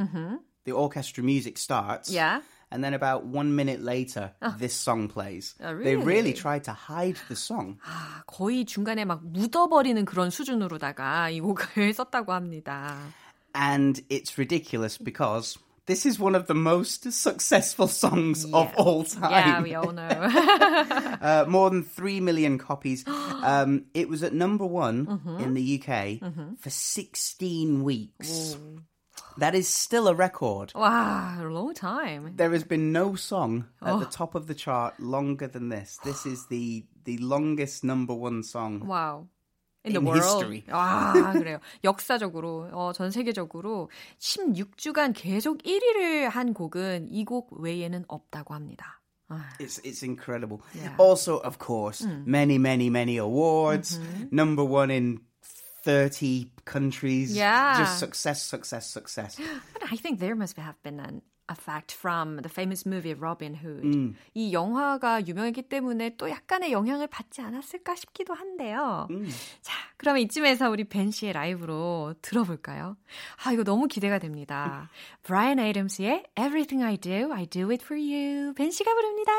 the 0.64 0.72
orchestra 0.72 1.24
music 1.24 1.58
starts. 1.58 2.10
Yeah. 2.10 2.42
And 2.70 2.82
then 2.82 2.92
about 2.94 3.24
one 3.24 3.54
minute 3.54 3.80
later, 3.82 4.32
this 4.58 4.74
song 4.74 5.06
plays. 5.08 5.54
Oh, 5.62 5.76
They 5.78 5.94
really? 5.94 6.04
really 6.04 6.32
tried 6.32 6.64
to 6.64 6.72
hide 6.72 7.16
the 7.28 7.36
song. 7.36 7.78
아, 7.86 8.22
거의 8.26 8.64
중간에 8.64 9.04
막 9.04 9.20
묻어버리는 9.24 10.04
그런 10.04 10.30
수준으로다가 10.30 11.30
이 11.30 11.40
곡을 11.40 11.92
썼다고 11.94 12.32
합니다. 12.32 12.96
And 13.54 14.02
it's 14.10 14.36
ridiculous 14.36 14.98
because 14.98 15.56
this 15.86 16.04
is 16.04 16.18
one 16.18 16.34
of 16.34 16.48
the 16.48 16.56
most 16.58 17.12
successful 17.12 17.86
songs 17.86 18.44
of 18.52 18.74
all 18.76 19.04
Yeah, 19.20 19.60
time. 19.60 19.62
we 19.62 19.74
all 19.76 19.92
know. 19.92 20.08
uh, 21.22 21.44
more 21.46 21.70
than 21.70 21.84
3 21.84 22.20
million 22.20 22.58
copies. 22.58 23.04
um, 23.06 23.84
it 23.94 24.08
was 24.08 24.24
at 24.24 24.32
number 24.32 24.66
one 24.66 25.06
Mm-hmm. 25.06 25.38
in 25.44 25.54
the 25.54 25.78
UK 25.78 26.18
for 26.58 26.70
16 26.70 27.84
weeks. 27.84 28.56
That 29.38 29.54
is 29.54 29.68
still 29.68 30.06
a 30.08 30.14
record. 30.14 30.72
와, 30.74 31.38
a 31.40 31.44
long 31.48 31.74
time. 31.74 32.36
There 32.36 32.52
has 32.52 32.64
been 32.64 32.92
no 32.92 33.14
song 33.16 33.66
at 33.82 33.94
Oh. 33.94 33.98
the 33.98 34.06
top 34.10 34.34
of 34.34 34.46
the 34.46 34.54
chart 34.54 34.94
longer 35.00 35.48
than 35.50 35.68
this. 35.70 35.98
This 36.04 36.24
is 36.26 36.46
the 36.48 36.86
the 37.04 37.18
longest 37.18 37.84
number 37.84 38.14
one 38.14 38.42
song. 38.42 38.80
와우. 38.86 39.26
In 39.84 39.92
the 39.92 40.00
In 40.00 40.06
world. 40.06 40.22
history. 40.24 40.64
아, 40.72 41.12
그래요. 41.34 41.58
역사적으로, 41.84 42.70
어, 42.72 42.92
전 42.94 43.10
세계적으로 43.10 43.90
16주간 44.18 45.12
계속 45.12 45.58
1위를 45.62 46.28
한 46.30 46.54
곡은 46.54 47.08
이 47.10 47.24
곡 47.26 47.52
외에는 47.60 48.04
없다고 48.08 48.54
합니다. 48.54 49.02
아, 49.28 49.44
It's 49.60 49.80
it's 49.84 50.02
incredible. 50.02 50.60
Yeah. 50.74 50.96
Also, 50.98 51.36
of 51.44 51.58
course, 51.58 52.00
Mm. 52.06 52.24
many 52.26 52.56
many 52.56 52.88
many 52.88 53.18
awards. 53.18 53.98
Mm-hmm. 53.98 54.28
Number 54.32 54.64
one 54.64 54.90
in 54.90 55.20
thirty 55.83 56.51
countries. 56.65 57.35
Yeah. 57.35 57.77
just 57.77 57.99
success, 57.99 58.41
success, 58.41 58.85
success. 58.87 59.37
But 59.73 59.83
I 59.91 59.95
think 59.95 60.19
there 60.19 60.35
must 60.35 60.57
have 60.57 60.75
been 60.83 60.99
an, 60.99 61.21
a 61.47 61.55
fact 61.55 61.91
from 61.91 62.37
the 62.37 62.49
famous 62.49 62.85
movie 62.85 63.13
Robin 63.13 63.55
Hood. 63.55 63.83
음. 63.83 64.15
이 64.35 64.53
영화가 64.53 65.25
유명했기 65.25 65.63
때문에 65.63 66.15
또 66.17 66.29
약간의 66.29 66.71
영향을 66.71 67.07
받지 67.07 67.41
않았을까 67.41 67.95
싶기도 67.95 68.33
한데요. 68.33 69.07
음. 69.09 69.27
자, 69.61 69.73
그러면 69.97 70.21
이쯤에서 70.23 70.69
우리 70.69 70.83
벤 70.83 71.09
씨의 71.11 71.33
라이브로 71.33 72.13
들어볼까요? 72.21 72.97
아, 73.43 73.51
이거 73.51 73.63
너무 73.63 73.87
기대가 73.87 74.19
됩니다. 74.19 74.89
브라이언 75.23 75.59
에이덤스의 75.59 76.25
Everything 76.37 76.83
I 76.83 76.97
Do, 76.97 77.33
I 77.33 77.45
Do 77.47 77.71
It 77.71 77.83
For 77.83 77.99
You. 77.99 78.53
벤 78.53 78.69
씨가 78.69 78.93
부릅니다. 78.93 79.31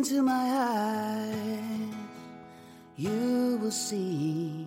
Into 0.00 0.22
my 0.22 0.32
eyes, 0.32 1.94
you 2.96 3.58
will 3.60 3.70
see 3.70 4.66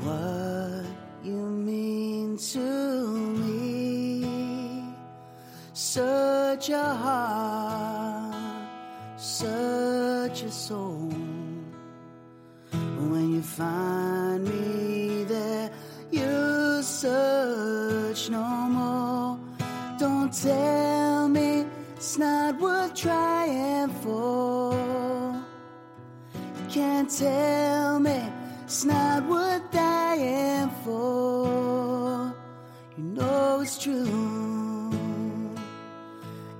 what 0.00 0.84
you 1.22 1.36
mean 1.70 2.36
to 2.36 2.58
me. 3.38 4.84
Such 5.72 6.70
a 6.70 6.88
heart, 7.04 8.34
such 9.16 10.42
a 10.42 10.50
soul. 10.50 11.12
When 13.12 13.34
you 13.34 13.42
find 13.42 14.42
me 14.42 15.22
there, 15.22 15.70
you 16.10 16.82
search 16.82 18.28
no 18.28 18.48
more. 18.78 19.38
Don't 20.00 20.32
tell 20.32 21.28
me 21.28 21.64
it's 21.94 22.18
not 22.18 22.60
worth 22.60 22.92
trying 22.96 23.41
Can't 27.02 27.18
tell 27.18 27.98
me 27.98 28.22
it's 28.62 28.84
not 28.84 29.24
what 29.24 29.74
I 29.74 30.14
am 30.14 30.70
for. 30.84 32.32
You 32.96 33.02
know 33.02 33.60
it's 33.60 33.76
true. 33.82 35.00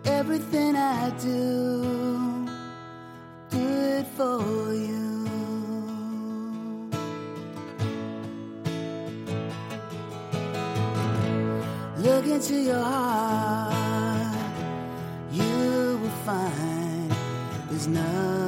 Everything 0.05 0.75
I 0.75 1.11
do, 1.11 2.49
I 2.49 3.51
do 3.51 3.69
it 3.99 4.07
for 4.17 4.75
you. 4.75 5.29
Look 11.99 12.27
into 12.27 12.55
your 12.55 12.83
heart, 12.83 14.37
you 15.31 16.01
will 16.03 16.19
find 16.27 17.13
there's 17.71 17.87
nothing 17.87 18.42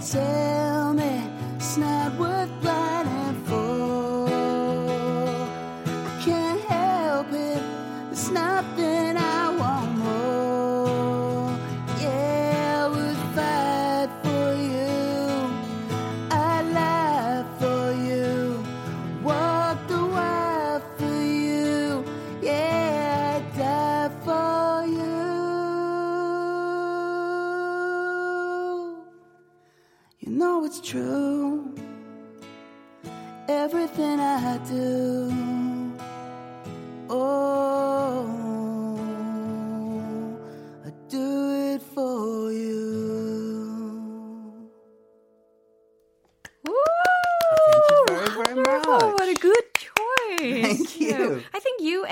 tell 0.00 0.59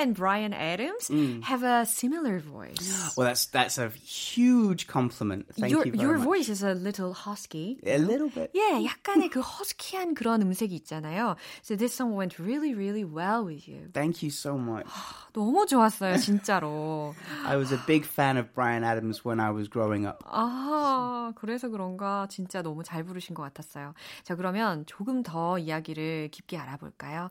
and 0.08 0.16
Brian 0.16 0.54
Adams 0.54 1.10
have 1.44 1.62
a 1.62 1.84
similar 1.84 2.38
voice. 2.40 3.12
Well, 3.16 3.26
that's 3.28 3.46
that's 3.46 3.76
a 3.78 3.90
huge 3.90 4.86
compliment. 4.86 5.46
Thank 5.52 5.72
your 5.72 5.84
you 5.84 5.92
very 5.92 6.02
your 6.02 6.16
much. 6.16 6.24
voice 6.24 6.48
is 6.48 6.62
a 6.62 6.72
little 6.72 7.12
husky. 7.12 7.78
A 7.84 7.98
little 7.98 8.30
bit. 8.30 8.50
예, 8.56 8.84
약간의 8.84 9.28
그 9.28 9.40
허스키한 9.40 10.14
그런 10.14 10.40
음색이 10.42 10.74
있잖아요. 10.76 11.36
So 11.62 11.76
this 11.76 11.92
song 11.94 12.14
went 12.16 12.38
really, 12.38 12.74
really 12.74 13.04
well 13.04 13.44
with 13.44 13.68
you. 13.68 13.90
Thank 13.92 14.22
you 14.22 14.30
so 14.30 14.56
much. 14.56 14.86
너무 15.34 15.66
좋았어요, 15.66 16.16
진짜로. 16.16 17.14
I 17.44 17.56
was 17.56 17.72
a 17.72 17.78
big 17.86 18.06
fan 18.06 18.36
of 18.38 18.54
Brian 18.54 18.82
Adams 18.82 19.24
when 19.24 19.40
I 19.40 19.50
was 19.50 19.68
growing 19.68 20.06
up. 20.06 20.24
아, 20.24 21.32
그래서 21.36 21.68
그런가 21.68 22.26
진짜 22.30 22.62
너무 22.62 22.82
잘 22.82 23.04
부르신 23.04 23.34
것 23.34 23.42
같았어요. 23.42 23.92
자, 24.24 24.34
그러면 24.34 24.84
조금 24.86 25.22
더 25.22 25.58
이야기를 25.58 26.30
깊게 26.32 26.56
알아볼까요? 26.56 27.28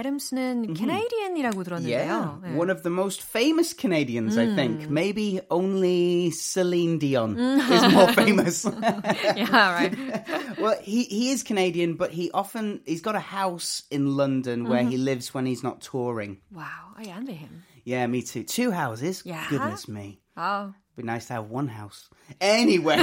애덤스는 0.00 0.74
캐네디언이라고 0.74 1.60
Yeah, 1.60 1.64
들었는데 1.64 1.99
yeah, 2.04 2.30
oh, 2.30 2.42
yeah, 2.44 2.54
one 2.54 2.70
of 2.70 2.82
the 2.82 2.90
most 2.90 3.22
famous 3.22 3.72
Canadians, 3.72 4.36
mm. 4.36 4.52
I 4.52 4.54
think. 4.54 4.84
Hmm. 4.84 4.94
Maybe 4.94 5.40
only 5.50 6.30
Celine 6.30 6.98
Dion 6.98 7.34
hmm. 7.34 7.72
is 7.72 7.92
more 7.92 8.12
famous. 8.12 8.64
yeah, 8.82 9.72
right. 9.72 10.58
well, 10.58 10.76
he 10.82 11.04
he 11.04 11.30
is 11.30 11.42
Canadian, 11.42 11.94
but 11.94 12.10
he 12.10 12.30
often 12.32 12.80
he's 12.86 13.00
got 13.00 13.14
a 13.14 13.20
house 13.20 13.84
in 13.90 14.16
London 14.16 14.68
where 14.68 14.80
mm-hmm. 14.80 14.90
he 14.90 14.96
lives 14.96 15.34
when 15.34 15.46
he's 15.46 15.62
not 15.62 15.80
touring. 15.80 16.40
Wow, 16.52 16.94
I 16.96 17.04
envy 17.04 17.34
him. 17.34 17.64
Yeah, 17.84 18.06
me 18.06 18.22
too. 18.22 18.44
Two 18.44 18.70
houses. 18.70 19.22
Yeah. 19.24 19.46
Goodness 19.48 19.88
me. 19.88 20.20
Oh. 20.36 20.74
Be 20.96 21.02
nice 21.04 21.26
to 21.26 21.34
have 21.34 21.48
one 21.48 21.68
house. 21.68 22.10
Anyway, 22.40 22.96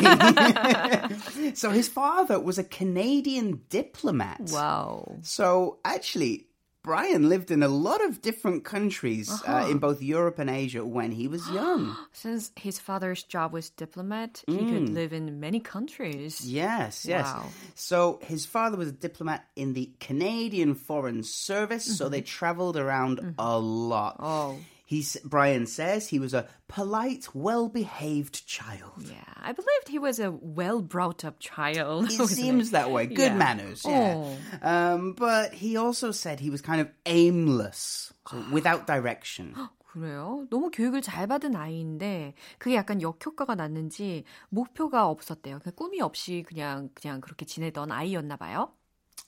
so 1.54 1.70
his 1.72 1.88
father 1.88 2.40
was 2.40 2.60
a 2.60 2.64
Canadian 2.64 3.62
diplomat. 3.70 4.42
Wow. 4.52 5.18
So 5.24 5.80
actually, 5.84 6.47
Bryan 6.88 7.28
lived 7.28 7.52
in 7.52 7.64
a 7.64 7.68
lot 7.68 8.02
of 8.02 8.22
different 8.22 8.64
countries 8.64 9.30
uh, 9.30 9.36
uh-huh. 9.46 9.72
in 9.72 9.78
both 9.78 10.02
Europe 10.02 10.40
and 10.40 10.50
Asia 10.50 10.86
when 10.86 11.12
he 11.12 11.28
was 11.28 11.44
young. 11.52 11.94
Since 12.14 12.52
his 12.56 12.80
father's 12.80 13.24
job 13.24 13.52
was 13.52 13.70
diplomat, 13.70 14.42
he 14.48 14.58
could 14.58 14.88
mm. 14.88 14.94
live 14.94 15.12
in 15.12 15.42
many 15.42 15.60
countries. 15.60 16.40
yes, 16.42 17.06
yes. 17.06 17.26
Wow. 17.26 17.46
So 17.76 18.20
his 18.24 18.46
father 18.46 18.78
was 18.78 18.88
a 18.88 18.94
diplomat 18.94 19.46
in 19.58 19.74
the 19.74 19.92
Canadian 20.00 20.76
Foreign 20.76 21.24
Service, 21.24 21.84
so 21.84 22.06
mm-hmm. 22.06 22.14
they 22.14 22.22
traveled 22.22 22.78
around 22.78 23.20
mm-hmm. 23.20 23.32
a 23.38 23.60
lot. 23.60 24.16
Oh. 24.20 24.58
He 24.88 25.06
Bryan 25.26 25.68
says 25.68 26.08
he 26.08 26.18
was 26.18 26.34
a 26.34 26.48
polite, 26.70 27.28
well-behaved 27.34 28.48
child. 28.48 29.04
Yeah, 29.04 29.20
I 29.36 29.52
believed 29.52 29.90
he 29.90 30.00
was 30.00 30.18
a 30.18 30.32
well-brought-up 30.32 31.40
child. 31.40 32.06
It 32.10 32.28
seems 32.30 32.70
it? 32.70 32.72
that 32.72 32.90
way. 32.90 33.06
Good 33.06 33.34
yeah. 33.34 33.36
manners. 33.36 33.84
Yeah. 33.86 34.16
Oh. 34.16 34.38
Um, 34.62 35.12
but 35.12 35.54
he 35.54 35.76
also 35.76 36.12
said 36.12 36.40
he 36.40 36.50
was 36.50 36.62
kind 36.62 36.80
of 36.80 36.88
aimless, 37.06 38.14
so 38.32 38.42
without 38.52 38.88
direction. 38.88 39.54
그래요? 39.92 40.48
너무 40.50 40.72
교육을 40.72 41.02
잘 41.02 41.28
받은 41.28 41.54
아이인데 41.58 42.34
그게 42.58 42.76
약간 42.76 43.02
역효과가 43.02 43.56
났는지 43.56 44.24
목표가 44.48 45.10
없었대요. 45.10 45.60
그냥 45.60 45.74
꿈이 45.76 46.00
없이 46.00 46.46
그냥 46.48 46.90
그냥 46.94 47.20
그렇게 47.20 47.46
지내던 47.46 47.92
아이였나 47.92 48.38
봐요. 48.38 48.72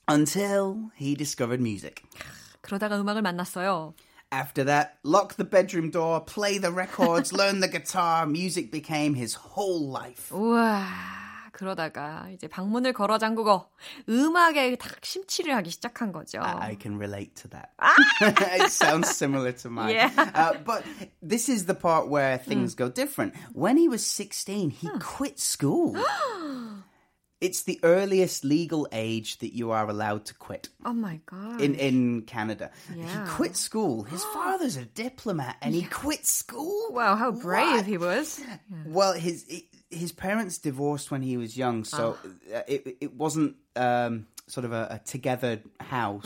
Until 0.09 0.89
he 0.97 1.15
discovered 1.15 1.61
music. 1.61 2.03
그러다가 2.61 2.99
음악을 3.01 3.21
만났어요. 3.21 3.93
After 4.32 4.64
that, 4.64 4.98
lock 5.04 5.34
the 5.36 5.44
bedroom 5.44 5.90
door, 5.90 6.20
play 6.20 6.58
the 6.58 6.72
records, 6.72 7.32
learn 7.32 7.60
the 7.60 7.68
guitar. 7.68 8.26
Music 8.26 8.72
became 8.72 9.14
his 9.14 9.34
whole 9.34 9.86
life. 9.88 10.30
우와. 10.32 10.84
그러다가 11.52 12.26
이제 12.32 12.48
방문을 12.48 12.92
걸어 12.92 13.16
잠그고 13.16 13.64
음악에 14.08 14.74
딱 14.74 15.04
심취를 15.04 15.54
하기 15.54 15.70
시작한 15.70 16.10
거죠. 16.10 16.40
I 16.42 16.76
can 16.80 16.98
relate 16.98 17.36
to 17.36 17.48
that. 17.50 17.70
it 18.60 18.72
sounds 18.72 19.08
similar 19.14 19.52
to 19.52 19.70
mine. 19.70 19.94
Yeah. 19.94 20.10
Uh, 20.34 20.54
but 20.64 20.82
this 21.22 21.48
is 21.48 21.66
the 21.66 21.74
part 21.74 22.08
where 22.08 22.38
things 22.38 22.74
go 22.74 22.88
different. 22.88 23.34
When 23.52 23.76
he 23.76 23.86
was 23.88 24.04
16, 24.04 24.70
he 24.70 24.88
quit 24.98 25.38
school. 25.38 25.96
it's 27.41 27.63
the 27.63 27.79
earliest 27.83 28.43
legal 28.43 28.87
age 28.91 29.37
that 29.39 29.53
you 29.55 29.71
are 29.71 29.87
allowed 29.89 30.25
to 30.25 30.33
quit. 30.33 30.69
Oh 30.83 30.93
my 30.93 31.19
god. 31.25 31.61
in 31.61 31.75
in 31.75 32.21
Canada. 32.23 32.71
Yeah. 32.95 33.05
He 33.25 33.29
quit 33.31 33.55
school. 33.55 34.03
His 34.03 34.23
father's 34.33 34.77
a 34.77 34.85
diplomat, 34.85 35.55
and 35.61 35.73
he 35.75 35.83
quit 35.83 36.25
school. 36.25 36.87
wow, 36.91 37.15
how 37.15 37.31
brave 37.31 37.75
What? 37.77 37.85
he 37.85 37.97
was. 37.97 38.41
Well, 38.85 39.13
his 39.13 39.45
his 39.89 40.11
parents 40.11 40.57
divorced 40.59 41.09
when 41.11 41.21
he 41.21 41.37
was 41.37 41.57
young, 41.57 41.83
so 41.85 42.17
uh, 42.53 42.61
it 42.67 42.97
it 43.01 43.13
wasn't 43.13 43.55
um, 43.75 44.27
sort 44.49 44.65
of 44.65 44.71
a, 44.73 44.87
a 44.91 44.99
together 45.05 45.61
house. 45.79 46.25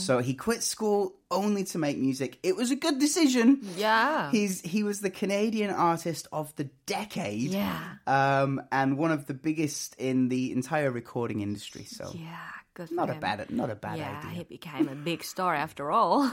So 0.00 0.18
he 0.18 0.34
quit 0.34 0.62
school 0.62 1.14
only 1.30 1.64
to 1.64 1.78
make 1.78 1.96
music. 1.98 2.38
It 2.42 2.56
was 2.56 2.70
a 2.70 2.76
good 2.76 2.98
decision. 2.98 3.60
Yeah. 3.76 4.30
He's 4.30 4.60
he 4.60 4.82
was 4.82 5.00
the 5.00 5.10
Canadian 5.10 5.70
artist 5.70 6.28
of 6.32 6.54
the 6.56 6.64
decade. 6.86 7.50
Yeah. 7.50 7.78
Um, 8.06 8.60
and 8.70 8.98
one 8.98 9.12
of 9.12 9.26
the 9.26 9.34
biggest 9.34 9.94
in 9.98 10.28
the 10.28 10.52
entire 10.52 10.90
recording 10.90 11.40
industry. 11.40 11.84
So 11.84 12.10
Yeah, 12.14 12.36
good 12.74 12.90
not 12.90 13.08
a 13.08 13.14
him. 13.14 13.20
bad 13.20 13.50
not 13.50 13.70
a 13.70 13.74
bad 13.76 13.98
yeah, 13.98 14.18
idea. 14.18 14.30
he 14.38 14.44
became 14.44 14.88
a 14.88 14.94
big 14.94 15.22
star 15.24 15.54
after 15.54 15.90
all. 15.96 16.26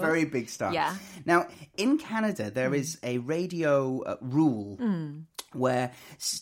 very 0.00 0.24
big 0.24 0.48
star. 0.48 0.72
Yeah. 0.74 0.94
Now, 1.24 1.46
in 1.76 1.98
Canada, 1.98 2.50
there 2.50 2.74
is 2.74 2.98
a 3.02 3.18
radio 3.18 4.02
uh, 4.02 4.16
rule 4.20 4.76
where 5.54 5.92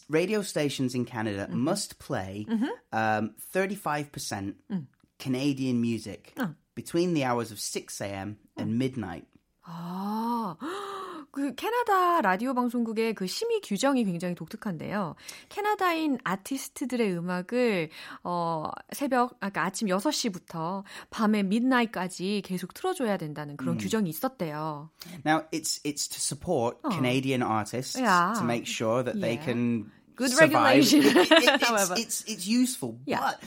radio 0.09 0.42
stations 0.42 0.94
in 0.94 1.05
Canada 1.05 1.46
mm-hmm. 1.48 1.59
must 1.59 1.98
play 1.98 2.46
mm-hmm. 2.48 2.66
um, 2.92 3.35
35% 3.55 4.55
mm. 4.70 4.87
Canadian 5.18 5.81
music 5.81 6.33
oh. 6.38 6.55
between 6.75 7.14
the 7.14 7.25
hours 7.25 7.51
of 7.51 7.61
6 7.61 8.01
a.m. 8.01 8.38
Oh. 8.57 8.62
and 8.62 8.79
midnight. 8.79 9.27
아, 9.64 10.57
oh. 10.62 11.12
그 11.33 11.55
캐나다 11.55 12.21
라디오 12.21 12.53
방송국의 12.53 13.14
그 13.14 13.27
심의 13.27 13.62
규정이 13.62 14.05
굉장히 14.05 14.35
독특한데요. 14.35 15.14
캐나다인 15.49 16.18
아티스트들의 16.25 17.11
음악을 17.16 17.88
어 18.23 18.71
새벽 18.92 19.38
아까 19.40 19.64
아침 19.64 19.88
6시부터 19.88 20.85
밤에 21.09 21.38
midnight까지 21.40 22.42
계속 22.45 22.75
틀어 22.75 22.92
줘야 22.92 23.16
된다는 23.16 23.57
그런 23.57 23.79
규정이 23.79 24.11
있었대요. 24.11 24.90
Now, 25.25 25.45
it's 25.53 25.81
it's 25.85 26.07
to 26.11 26.18
support 26.21 26.77
Canadian 26.90 27.42
artists 27.42 27.99
Yeah. 27.99 28.35
to 28.38 28.45
make 28.45 28.66
sure 28.66 29.03
that 29.03 29.18
they 29.18 29.37
Yeah. 29.40 29.45
can 29.45 29.90
Good 30.16 30.33
survive. 30.37 30.85
regulation, 30.85 31.01
It- 31.01 31.33
it- 31.33 31.49
it's, 31.49 31.64
however. 31.66 31.95
it's 31.97 32.23
it's 32.29 32.45
useful, 32.47 33.01
Yeah. 33.07 33.21
but 33.25 33.40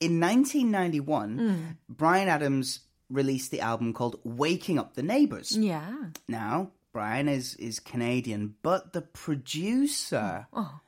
in 0.00 0.18
1991, 0.18 1.78
Brian 1.88 2.26
Adams 2.28 2.80
released 3.08 3.52
the 3.52 3.60
album 3.62 3.94
called 3.94 4.18
"Waking 4.24 4.76
Up 4.80 4.94
the 4.98 5.06
Neighbors." 5.06 5.54
Yeah. 5.56 6.10
Now, 6.26 6.72
Bryan 6.92 7.28
is 7.28 7.54
is 7.56 7.80
Canadian, 7.80 8.54
but 8.62 8.92
the 8.92 9.02
producer 9.02 10.46
mm. 10.52 10.64
oh. 10.64 10.80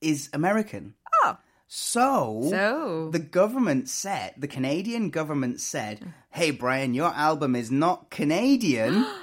is 0.00 0.28
American. 0.32 0.94
Oh. 1.22 1.38
So, 1.66 2.46
So. 2.50 3.08
the 3.10 3.18
government 3.18 3.88
said, 3.88 4.34
the 4.36 4.46
Canadian 4.46 5.10
government 5.10 5.60
said, 5.60 6.12
"Hey 6.30 6.50
Bryan, 6.50 6.94
your 6.94 7.12
album 7.12 7.56
is 7.56 7.70
not 7.70 8.10
Canadian." 8.10 9.06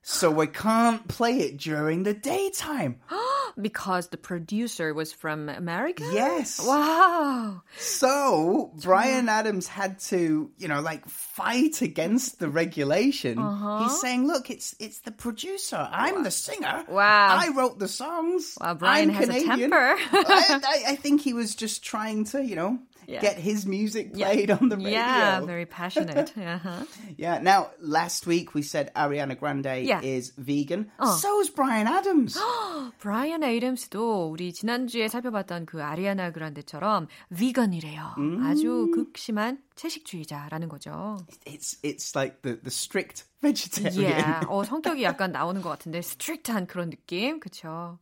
So 0.00 0.30
we 0.30 0.46
can't 0.46 1.06
play 1.06 1.40
it 1.40 1.58
during 1.58 2.04
the 2.04 2.14
daytime. 2.14 3.00
Oh. 3.10 3.27
Because 3.60 4.08
the 4.08 4.16
producer 4.16 4.94
was 4.94 5.12
from 5.12 5.48
America? 5.48 6.08
Yes. 6.12 6.64
Wow. 6.64 7.62
So 7.76 8.72
Bryan 8.82 9.28
Adams 9.28 9.66
had 9.66 9.98
to, 10.00 10.50
you 10.56 10.68
know, 10.68 10.80
like 10.80 11.08
fight 11.08 11.82
against 11.82 12.38
the 12.38 12.48
regulation. 12.48 13.38
Uh-huh. 13.38 13.84
He's 13.84 14.00
saying, 14.00 14.26
"Look, 14.26 14.50
it's 14.50 14.74
it's 14.78 15.00
the 15.00 15.10
producer. 15.12 15.88
I'm 15.90 16.22
the 16.22 16.30
singer. 16.30 16.84
Wow. 16.88 17.36
I 17.40 17.48
wrote 17.48 17.78
the 17.78 17.88
songs. 17.88 18.56
Wow, 18.60 18.74
Bryan 18.74 19.10
I'm 19.10 19.16
has 19.16 19.28
a 19.28 19.32
Canadian." 19.32 19.70
temper. 19.70 19.96
I, 20.12 20.60
I, 20.64 20.92
I 20.92 20.96
think 20.96 21.22
he 21.22 21.32
was 21.32 21.54
just 21.54 21.82
trying 21.82 22.24
to, 22.26 22.44
you 22.44 22.56
know, 22.56 22.78
yeah. 23.08 23.20
get 23.20 23.38
his 23.38 23.66
music 23.66 24.12
played 24.12 24.50
yeah. 24.50 24.58
on 24.60 24.68
the 24.68 24.76
radio. 24.76 24.90
Yeah, 24.90 25.40
very 25.44 25.66
passionate. 25.66 26.32
Uh-huh. 26.36 26.84
yeah. 27.16 27.38
Now, 27.38 27.70
last 27.80 28.26
week 28.26 28.54
we 28.54 28.62
said 28.62 28.92
Ariana 28.94 29.38
Grande 29.38 29.82
yeah. 29.82 30.00
is 30.02 30.32
vegan. 30.36 30.90
어. 31.00 31.06
So 31.18 31.40
is 31.40 31.48
Bryan 31.48 31.88
Adams. 31.88 32.38
Brian 33.00 33.42
Adams도 33.42 34.30
우리 34.30 34.52
지난주에 34.52 35.08
살펴봤던 35.08 35.66
그 35.66 35.82
아리아나 35.82 36.30
그란데처럼 36.30 37.08
vegan이래요. 37.30 38.14
음. 38.18 38.44
아주 38.44 38.90
극심한 38.94 39.58
채식주의자라는 39.74 40.68
거죠. 40.68 41.18
It's 41.46 41.78
it's 41.82 42.14
like 42.14 42.42
the 42.42 42.60
the 42.60 42.70
strict 42.70 43.24
vegetarian. 43.40 44.12
Yeah. 44.12 44.46
어 44.48 44.64
성격이 44.68 45.02
약간 45.02 45.32
나오는 45.32 45.62
것 45.62 45.70
같은데 45.70 45.98
strict한 45.98 46.66
그런 46.66 46.90
느낌. 46.90 47.40
그렇죠. 47.40 47.98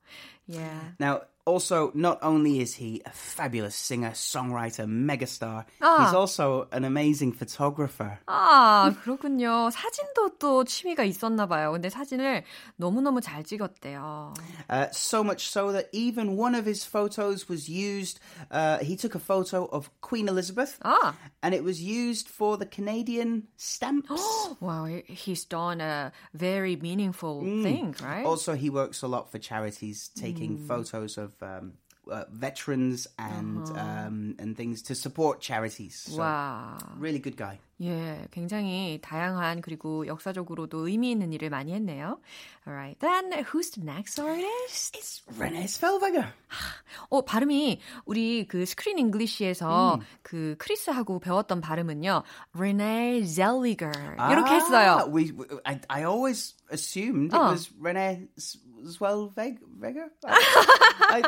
Yeah. 0.48 0.94
Now 0.98 1.22
also, 1.45 1.91
not 1.95 2.19
only 2.21 2.59
is 2.61 2.75
he 2.75 3.01
a 3.03 3.09
fabulous 3.09 3.75
singer, 3.75 4.11
songwriter, 4.11 4.85
megastar, 4.85 5.65
Ah. 5.81 6.05
he's 6.05 6.13
also 6.13 6.67
an 6.71 6.85
amazing 6.85 7.31
photographer. 7.33 8.19
아, 8.27 8.93
그렇군요. 9.03 9.71
사진도 9.71 10.37
또 10.37 10.63
취미가 10.63 11.03
있었나 11.03 11.47
봐요. 11.47 11.71
근데 11.71 11.89
사진을 11.89 12.43
너무너무 12.77 13.21
잘 13.21 13.43
찍었대요. 13.43 14.35
Uh, 14.69 14.85
so 14.91 15.23
much 15.23 15.49
so 15.49 15.71
that 15.71 15.89
even 15.91 16.37
one 16.37 16.53
of 16.53 16.67
his 16.67 16.85
photos 16.85 17.49
was 17.49 17.67
used. 17.67 18.19
Uh, 18.51 18.77
he 18.77 18.95
took 18.95 19.15
a 19.15 19.19
photo 19.19 19.65
of 19.71 19.89
Queen 20.01 20.27
Elizabeth, 20.29 20.77
아, 20.85 21.15
and 21.41 21.55
it 21.55 21.63
was 21.63 21.81
used 21.81 22.29
for 22.29 22.55
the 22.55 22.67
Canadian 22.67 23.47
stamps. 23.57 24.21
wow, 24.61 24.85
he's 25.07 25.43
done 25.45 25.81
a 25.81 26.11
very 26.35 26.75
meaningful 26.75 27.41
thing, 27.63 27.95
right? 28.03 28.23
Also, 28.25 28.53
he 28.53 28.69
works 28.69 29.01
a 29.01 29.07
lot 29.07 29.31
for 29.31 29.39
charities, 29.39 30.11
taking 30.15 30.59
photos 30.67 31.17
of 31.17 31.31
um, 31.42 31.74
uh, 32.10 32.24
veterans 32.30 33.06
and 33.18 33.66
um, 33.76 34.36
and 34.38 34.56
things 34.56 34.82
to 34.82 34.94
support 34.94 35.40
charities. 35.40 36.04
So, 36.06 36.22
와. 36.22 36.78
really 36.98 37.18
good 37.18 37.36
guy. 37.36 37.58
예, 37.82 38.26
굉장히 38.30 38.98
다양한 39.02 39.60
그리고 39.60 40.06
역사적으로도 40.06 40.88
의미 40.88 41.10
있는 41.10 41.32
일을 41.34 41.50
많이 41.50 41.74
했네요. 41.74 42.18
Alright, 42.66 42.98
then 43.00 43.30
who's 43.44 43.70
the 43.70 43.84
next 43.84 44.18
artist? 44.20 44.96
It's 44.98 45.22
Renee 45.38 45.66
Zellweger. 45.68 46.26
어, 47.10 47.20
발음이 47.22 47.78
우리 48.06 48.46
그 48.48 48.64
스크린 48.64 48.98
잉글리시에서 48.98 50.00
그 50.22 50.56
크리스하고 50.58 51.18
배웠던 51.20 51.60
발음은요. 51.60 52.22
Renee 52.56 53.24
Zellweger 53.26 53.92
이렇게 54.30 54.50
Ah, 54.50 54.54
했어요. 54.56 55.10
We, 55.12 55.32
we- 55.36 55.60
I, 55.64 55.78
I 55.88 56.04
always 56.04 56.54
assumed 56.72 57.34
it 57.34 57.38
Oh. 57.38 57.50
was 57.52 57.70
Renee 57.78 58.26
Zellweger. 58.84 60.08
I, 60.24 60.34
I, 61.10 61.22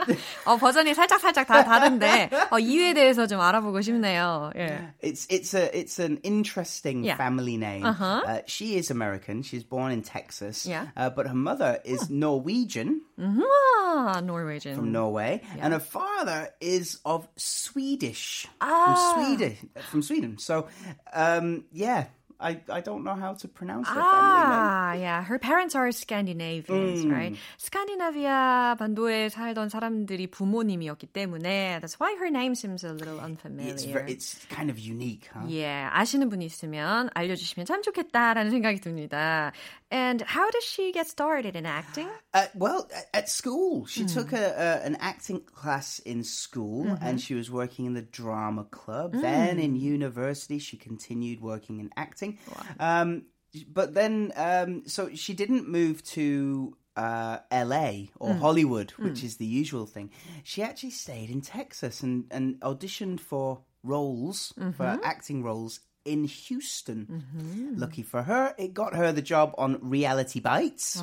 어, 0.46 0.56
버전이 0.56 0.94
살짝 0.94 1.20
살짝 1.20 1.46
다 1.46 1.62
다른데 1.64 2.30
어, 2.50 2.58
이유에 2.58 2.94
대해서 2.94 3.26
좀 3.26 3.40
알아보고 3.40 3.80
싶네요. 3.80 4.50
예. 4.56 4.94
it's 5.02 5.28
it's 5.30 5.54
a 5.54 5.70
it's 5.72 5.98
an 6.00 6.18
interesting 6.38 7.02
Yeah. 7.04 7.16
family 7.18 7.56
name. 7.58 7.82
Uh-huh. 7.84 8.22
Uh, 8.26 8.40
she 8.46 8.76
is 8.78 8.90
American. 8.90 9.42
She's 9.42 9.64
born 9.66 9.90
in 9.92 10.02
Texas. 10.02 10.66
Yeah. 10.66 10.86
Uh, 10.96 11.10
but 11.10 11.26
her 11.26 11.34
mother 11.34 11.80
is 11.84 12.08
Norwegian 12.10 13.02
아, 13.18 14.22
Norwegian. 14.22 14.76
from 14.76 14.92
Norway, 14.92 15.42
and 15.60 15.72
her 15.72 15.80
father 15.82 16.50
is 16.60 17.00
of 17.04 17.26
Swedish 17.36 18.46
Ah. 18.60 18.94
from 18.94 18.96
Sweden. 19.14 19.56
From 19.90 20.02
Sweden. 20.02 20.38
So, 20.38 20.68
um, 21.12 21.64
yeah. 21.72 22.06
I, 22.40 22.60
I 22.70 22.80
don't 22.80 23.02
know 23.02 23.16
how 23.16 23.34
to 23.34 23.48
pronounce 23.48 23.88
her 23.88 23.94
family 23.94 24.42
name. 24.46 24.62
Ah, 24.62 24.92
yeah. 24.92 25.24
Her 25.24 25.38
parents 25.40 25.74
are 25.74 25.90
Scandinavians, 25.90 27.04
right? 27.06 27.36
스칸디나비아 27.58 28.76
반도에 28.78 29.28
살던 29.28 29.68
사람들이 29.68 30.28
부모님이었기 30.28 31.08
때문에 31.08 31.80
that's 31.80 31.98
why 31.98 32.14
her 32.20 32.30
name 32.30 32.54
seems 32.54 32.84
a 32.84 32.92
little 32.92 33.18
unfamiliar. 33.18 33.74
It's 33.74 33.84
very, 33.84 34.12
it's 34.12 34.46
kind 34.48 34.70
of 34.70 34.78
unique, 34.78 35.28
huh? 35.34 35.50
예, 35.50 35.88
아시는 35.90 36.30
분이 36.30 36.44
있으면 36.44 37.10
알려주시면 37.14 37.66
참 37.66 37.82
좋겠다라는 37.82 38.50
생각이 38.50 38.80
듭니다. 38.80 39.52
And 39.90 40.20
how 40.20 40.50
does 40.50 40.64
she 40.64 40.92
get 40.92 41.06
started 41.08 41.56
in 41.56 41.64
acting? 41.64 42.08
Uh, 42.34 42.46
well, 42.54 42.90
at 43.14 43.28
school, 43.30 43.86
she 43.86 44.04
took 44.04 44.32
a, 44.32 44.36
a, 44.36 44.86
an 44.86 44.96
acting 45.00 45.40
class 45.40 45.98
in 46.00 46.24
school, 46.24 46.98
and 47.00 47.20
she 47.20 47.34
was 47.34 47.50
working 47.50 47.86
in 47.86 47.94
the 47.94 48.02
drama 48.02 48.64
club. 48.64 49.14
Then 49.14 49.58
in 49.58 49.76
university, 49.76 50.58
she 50.58 50.76
continued 50.76 51.40
working 51.40 51.80
in 51.80 51.90
acting. 51.96 52.38
Um, 52.78 53.22
but 53.66 53.94
then, 53.94 54.32
um, 54.36 54.82
so 54.86 55.08
she 55.14 55.32
didn't 55.32 55.68
move 55.68 56.04
to 56.04 56.76
uh, 56.96 57.38
L.A. 57.50 58.10
or 58.16 58.34
Hollywood, 58.34 58.90
which 58.92 59.24
is 59.24 59.38
the 59.38 59.46
usual 59.46 59.86
thing. 59.86 60.10
She 60.44 60.62
actually 60.62 60.90
stayed 60.90 61.30
in 61.30 61.40
Texas 61.40 62.02
and, 62.02 62.24
and 62.30 62.56
auditioned 62.60 63.20
for 63.20 63.62
roles, 63.82 64.52
for 64.76 65.00
acting 65.02 65.42
roles 65.42 65.80
in 66.08 66.24
Houston. 66.24 67.76
Lucky 67.78 68.02
for 68.02 68.22
her, 68.22 68.54
it 68.58 68.74
got 68.74 68.94
her 68.96 69.12
the 69.12 69.22
job 69.22 69.54
on 69.58 69.78
Reality 69.82 70.40
Bites, 70.40 70.94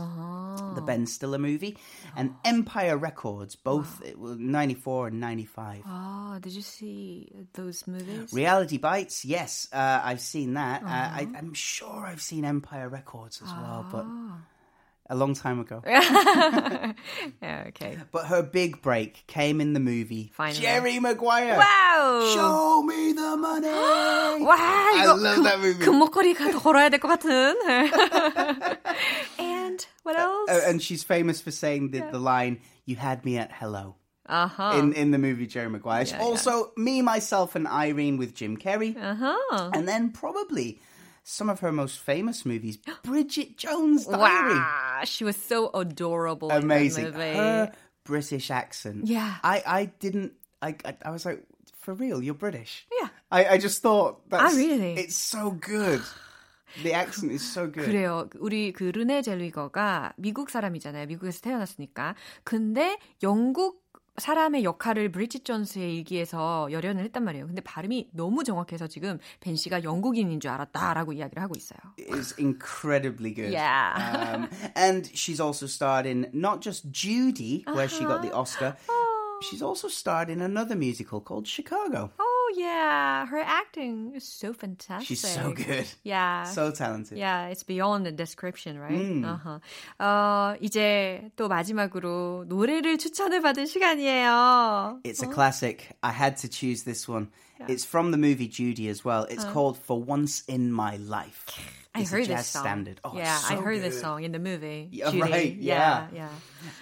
the 0.76 0.82
Ben 0.86 1.06
Stiller 1.06 1.38
movie, 1.38 1.78
and 2.16 2.34
Empire 2.44 2.98
Records, 2.98 3.56
both 3.56 4.02
it 4.04 4.18
was 4.20 4.38
94 4.38 5.08
and 5.08 5.20
95. 5.20 5.84
Oh, 5.88 6.38
did 6.42 6.54
you 6.54 6.62
see 6.62 7.32
those 7.54 7.88
movies? 7.88 8.34
Reality 8.34 8.78
Bites, 8.78 9.24
yes, 9.26 9.68
uh, 9.72 10.02
I've 10.04 10.22
seen 10.22 10.56
that. 10.56 10.84
Uh, 10.84 10.88
I, 10.88 11.28
I'm 11.38 11.54
sure 11.54 12.06
I've 12.06 12.22
seen 12.22 12.44
Empire 12.46 12.90
Records 12.90 13.42
as 13.42 13.50
well, 13.50 13.86
but 13.92 14.06
a 15.09 15.15
long 15.17 15.35
time 15.35 15.59
ago. 15.59 15.83
yeah, 15.87 16.93
okay. 17.69 17.99
But 18.13 18.27
her 18.27 18.43
big 18.43 18.81
break 18.81 19.27
came 19.27 19.61
in 19.61 19.73
the 19.73 19.81
movie 19.81 20.31
Finally. 20.35 20.61
Jerry 20.61 20.99
Maguire. 21.01 21.59
와우! 21.59 22.35
Show 22.35 22.83
me 22.85 23.13
the 23.13 23.37
money. 23.37 23.69
와, 24.47 24.55
I 24.57 25.03
이거 25.05 25.17
love 25.21 25.43
that 25.45 25.59
movie. 25.61 25.85
금목걸이가 25.85 26.53
걸어야 26.61 26.89
될 26.91 27.01
것 27.01 27.09
같은. 27.09 27.57
and 29.39 29.87
what 30.05 30.19
else? 30.19 30.49
Uh, 30.51 30.61
and 30.69 30.83
she's 30.83 31.03
famous 31.03 31.41
for 31.41 31.51
saying 31.51 31.91
the, 31.91 32.01
the 32.13 32.19
line, 32.19 32.61
"You 32.87 32.97
had 32.97 33.25
me 33.25 33.37
at 33.39 33.51
hello." 33.53 33.97
uh-huh. 34.31 34.79
in, 34.79 34.93
in 34.93 35.11
the 35.11 35.19
movie 35.19 35.47
Jerry 35.47 35.69
Maguire. 35.69 36.07
also, 36.21 36.71
me, 36.77 37.03
myself, 37.03 37.57
and 37.57 37.67
Irene 37.67 38.17
with 38.17 38.33
Jim 38.35 38.57
Carrey. 38.57 38.97
uh-huh. 38.97 39.71
And 39.75 39.89
then 39.89 40.11
probably 40.13 40.81
some 41.25 41.49
of 41.49 41.61
her 41.61 41.73
most 41.73 42.01
famous 42.01 42.45
movies, 42.45 42.77
Bridget 43.03 43.57
Jones' 43.57 44.07
Diary. 44.07 44.55
Wow, 44.55 45.01
she 45.05 45.25
was 45.25 45.37
so 45.37 45.71
adorable 45.75 46.51
Amazing. 46.51 47.07
in 47.07 47.13
that 47.13 47.19
movie. 47.19 47.37
Her 47.37 47.73
British 48.05 48.51
accent. 48.51 49.07
Yeah. 49.07 49.37
I, 49.43 49.63
I 49.67 49.85
didn't, 50.01 50.33
I, 50.63 50.75
I, 50.85 50.97
I 51.07 51.11
was 51.11 51.25
like, 51.25 51.45
for 51.77 51.95
real, 51.95 52.23
you're 52.23 52.35
British? 52.35 52.87
Yeah. 53.01 53.09
I, 53.31 53.55
I 53.55 53.59
just 53.59 53.83
thought 53.83 54.29
that's, 54.29 54.57
really? 54.57 54.95
it's 54.95 55.17
so 55.17 55.51
good. 55.53 56.03
The 56.83 56.93
accent 56.93 57.33
is 57.33 57.43
so 57.43 57.67
good. 57.67 57.85
그래요. 57.85 58.29
우리 58.39 58.73
그 58.73 58.93
르네 58.93 59.23
젤리거가 59.23 60.15
미국 60.17 60.51
사람이잖아요. 60.51 61.07
미국에서 61.07 61.41
태어났으니까. 61.41 62.15
근데 62.45 62.97
영국 63.23 63.83
사람의 64.18 64.64
역할을 64.64 65.12
브리짓 65.12 65.44
존스의 65.44 65.98
일기에서 65.98 66.70
열연을 66.72 67.04
했단 67.04 67.24
말이에요. 67.24 67.48
근데 67.48 67.62
발음이 67.62 68.10
너무 68.14 68.44
정확해서 68.44 68.88
지금 68.88 69.20
벤 69.42 69.56
씨가 69.58 69.84
영국인인 69.84 70.40
줄 70.40 70.52
알았다라고 70.52 71.14
이야기를 71.14 71.44
하고 71.44 71.54
있어요. 71.58 71.80
is 72.00 72.34
incredibly 72.40 73.34
good. 73.34 73.52
Yeah. 73.54 73.94
Um, 74.36 74.50
and 74.76 75.10
she's 75.14 75.42
also 75.42 75.68
starred 75.68 76.08
in 76.08 76.30
not 76.34 76.62
just 76.62 76.90
Judy, 76.92 77.64
where 77.68 77.90
she 77.90 78.04
got 78.06 78.22
the 78.22 78.32
Uh-huh. 78.32 78.42
Oscar, 78.42 78.76
she's 79.44 79.62
also 79.62 79.88
starred 79.90 80.30
in 80.30 80.42
another 80.42 80.76
musical 80.76 81.20
called 81.20 81.46
Chicago. 81.48 82.12
Oh 82.18 82.35
yeah, 82.57 83.27
her 83.27 83.41
acting 83.41 84.13
is 84.15 84.25
so 84.25 84.53
fantastic. 84.53 85.07
She's 85.07 85.21
so 85.21 85.53
good. 85.53 85.87
Yeah. 86.03 86.45
So 86.45 86.71
talented. 86.71 87.19
Yeah, 87.19 87.49
it's 87.49 87.63
beyond 87.63 88.07
the 88.07 88.13
description, 88.13 88.79
right? 88.79 88.93
음. 88.93 89.25
Uh-huh. 89.25 89.61
어, 89.99 90.57
이제 90.61 91.31
또 91.37 91.49
마지막으로 91.49 92.45
노래를 92.49 92.99
추천을 92.99 93.41
받은 93.43 93.67
시간이에요. 93.67 95.01
It's 95.05 95.23
a 95.23 95.29
classic. 95.29 95.89
I 96.03 96.13
had 96.13 96.37
to 96.39 96.49
choose 96.49 96.85
this 96.85 97.09
one. 97.09 97.29
It's 97.69 97.85
from 97.85 98.11
the 98.11 98.17
movie 98.17 98.49
Judy 98.49 98.89
as 98.89 99.05
well. 99.05 99.27
It's 99.29 99.45
called 99.45 99.77
For 99.77 100.01
Once 100.01 100.43
in 100.49 100.73
My 100.73 100.97
Life. 100.97 101.45
I 101.95 102.03
It's 102.03 102.11
heard 102.11 102.23
a 102.23 102.27
jazz 102.27 102.39
this 102.39 102.47
song. 102.49 102.63
standard. 102.63 103.01
Oh, 103.03 103.13
yeah, 103.17 103.35
it's 103.35 103.51
I 103.51 103.55
so 103.57 103.63
heard 103.63 103.83
this 103.83 103.95
good. 103.95 104.01
song 104.01 104.23
in 104.23 104.31
the 104.33 104.39
movie. 104.39 104.89
Yeah, 104.93 105.11
Judy. 105.11 105.23
right, 105.23 105.55
Yeah, 105.57 106.07
yeah. 106.15 106.29
yeah. 106.29 106.31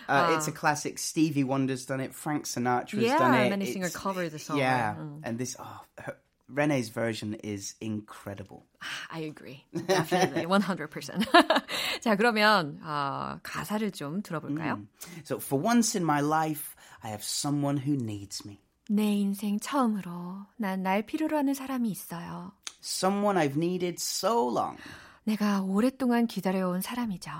Uh, 0.08 0.36
it's 0.36 0.48
a 0.48 0.52
classic. 0.52 0.98
Stevie 0.98 1.44
Wonder's 1.44 1.86
done 1.86 2.00
it. 2.00 2.14
Frank 2.14 2.44
Sinatra's 2.44 3.00
Yeah, 3.02 3.18
done 3.18 3.34
it. 3.34 3.48
many 3.50 3.64
singers 3.66 3.90
It's- 3.96 4.02
cover 4.02 4.28
the 4.28 4.38
song, 4.38 4.58
Yeah, 4.58 4.90
right? 4.90 4.98
Mm. 5.00 5.20
and 5.24 5.38
this 5.38 5.56
oh, 5.58 5.80
her, 6.04 6.16
Renee's 6.50 6.88
version 6.88 7.34
is 7.44 7.74
incredible. 7.80 8.64
I 9.10 9.20
agree. 9.20 9.64
Definitely. 9.86 10.46
100%. 10.46 11.24
자, 12.00 12.16
그러면 12.16 12.80
어, 12.84 13.38
가사를 13.42 13.90
좀 13.92 14.22
들어볼까요? 14.22 14.76
Mm. 14.76 14.86
So, 15.24 15.38
for 15.40 15.58
once 15.60 15.94
in 15.94 16.04
my 16.04 16.20
life, 16.20 16.74
I 17.02 17.08
have 17.10 17.22
someone 17.22 17.76
who 17.78 17.96
needs 17.96 18.44
me. 18.44 18.60
내 18.93 19.11
인생 19.11 19.59
처음으로 19.59 20.45
난 20.57 20.83
날 20.83 21.03
필요로 21.03 21.35
하는 21.35 21.53
사람이 21.55 21.89
있어요. 21.89 22.51
Someone 22.83 23.39
I've 23.39 23.55
needed 23.57 23.95
so 23.99 24.51
long. 24.51 24.77
내가 25.23 25.61
오랫동안 25.61 26.27
기다려온 26.27 26.81
사람이죠. 26.81 27.31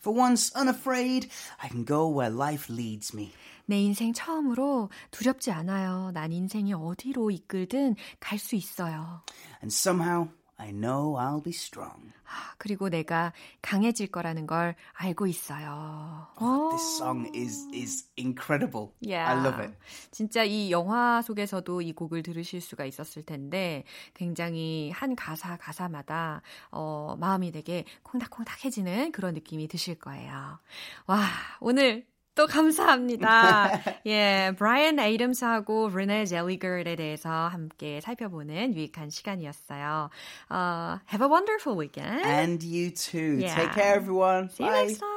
For 0.00 0.18
once 0.20 0.52
unafraid, 0.54 1.28
I 1.58 1.70
can 1.70 1.86
go 1.86 2.06
where 2.12 2.34
life 2.34 2.70
leads 2.72 3.16
me. 3.16 3.32
내 3.66 3.80
인생 3.80 4.12
처음으로 4.12 4.90
두렵지 5.10 5.50
않아요. 5.52 6.10
난 6.12 6.32
인생이 6.32 6.74
어디로 6.74 7.30
이끌든 7.30 7.96
갈 8.20 8.38
수 8.38 8.54
있어요. 8.54 9.22
And 9.62 9.72
somehow, 9.72 10.28
I 10.56 10.70
know 10.70 11.16
I'll 11.18 11.42
be 11.42 11.52
strong. 11.52 12.12
그리고 12.58 12.88
내가 12.88 13.32
강해질 13.62 14.08
거라는 14.08 14.46
걸 14.46 14.74
알고 14.92 15.26
있어요. 15.26 16.28
This 16.70 16.96
song 16.96 17.30
is 17.34 17.66
is 17.72 18.08
incredible. 18.18 18.92
Yeah. 19.00 19.30
I 19.30 19.38
love 19.44 19.62
it. 19.62 19.76
진짜 20.10 20.44
이 20.44 20.70
영화 20.70 21.22
속에서도 21.22 21.82
이 21.82 21.92
곡을 21.92 22.22
들으실 22.22 22.60
수가 22.60 22.84
있었을 22.84 23.22
텐데 23.24 23.84
굉장히 24.14 24.90
한 24.90 25.16
가사 25.16 25.56
가사마다 25.56 26.42
어, 26.70 27.16
마음이 27.18 27.52
되게 27.52 27.84
콩닥콩닥해지는 28.02 29.12
그런 29.12 29.34
느낌이 29.34 29.68
드실 29.68 29.96
거예요. 29.98 30.58
와 31.06 31.24
오늘 31.60 32.06
또 32.34 32.46
감사합니다. 32.46 33.80
예, 34.06 34.52
브라이언 34.58 34.98
에이덤스하고 34.98 35.90
레네 35.94 36.26
젤리걸에 36.26 36.96
대해서 36.96 37.30
함께 37.30 38.00
살펴보는 38.00 38.74
유익한 38.74 39.10
시간이었어요. 39.10 40.10
Uh, 40.50 40.98
have 41.10 41.22
a 41.22 41.28
wonderful 41.28 41.78
weekend. 41.78 42.24
And 42.24 42.62
you 42.64 42.90
too. 42.90 43.38
Yeah. 43.38 43.54
Take 43.54 43.72
care, 43.74 43.94
everyone. 43.94 44.48
See 44.50 44.64
you 44.64 44.70
Bye. 44.70 44.86
next 44.86 44.98
time. 44.98 45.10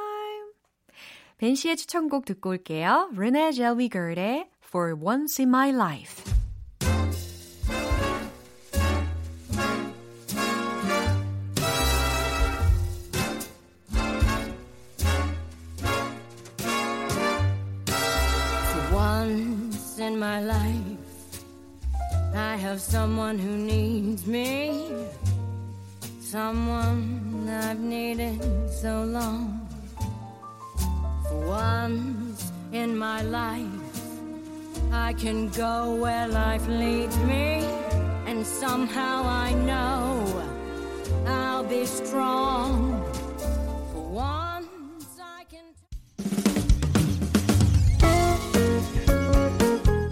벤 1.38 1.54
씨의 1.54 1.76
추천곡 1.76 2.24
듣고 2.24 2.50
올게요. 2.50 3.10
레네 3.16 3.52
젤리걸의 3.52 4.48
For 4.62 4.94
Once 4.94 5.40
in 5.42 5.48
My 5.48 5.70
Life. 5.70 6.37
Someone 23.28 23.46
who 23.46 23.58
needs 23.58 24.26
me. 24.26 24.88
Someone 26.18 27.46
I've 27.46 27.78
needed 27.78 28.40
so 28.70 29.04
long. 29.04 29.68
For 31.28 31.46
once 31.46 32.50
in 32.72 32.96
my 32.96 33.20
life, 33.20 33.66
I 34.90 35.12
can 35.12 35.50
go 35.50 35.94
where 35.96 36.26
life 36.26 36.66
leads 36.68 37.18
me. 37.18 37.66
And 38.24 38.46
somehow 38.46 39.24
I 39.26 39.52
know 39.52 40.24
I'll 41.26 41.64
be 41.64 41.84
strong. 41.84 43.04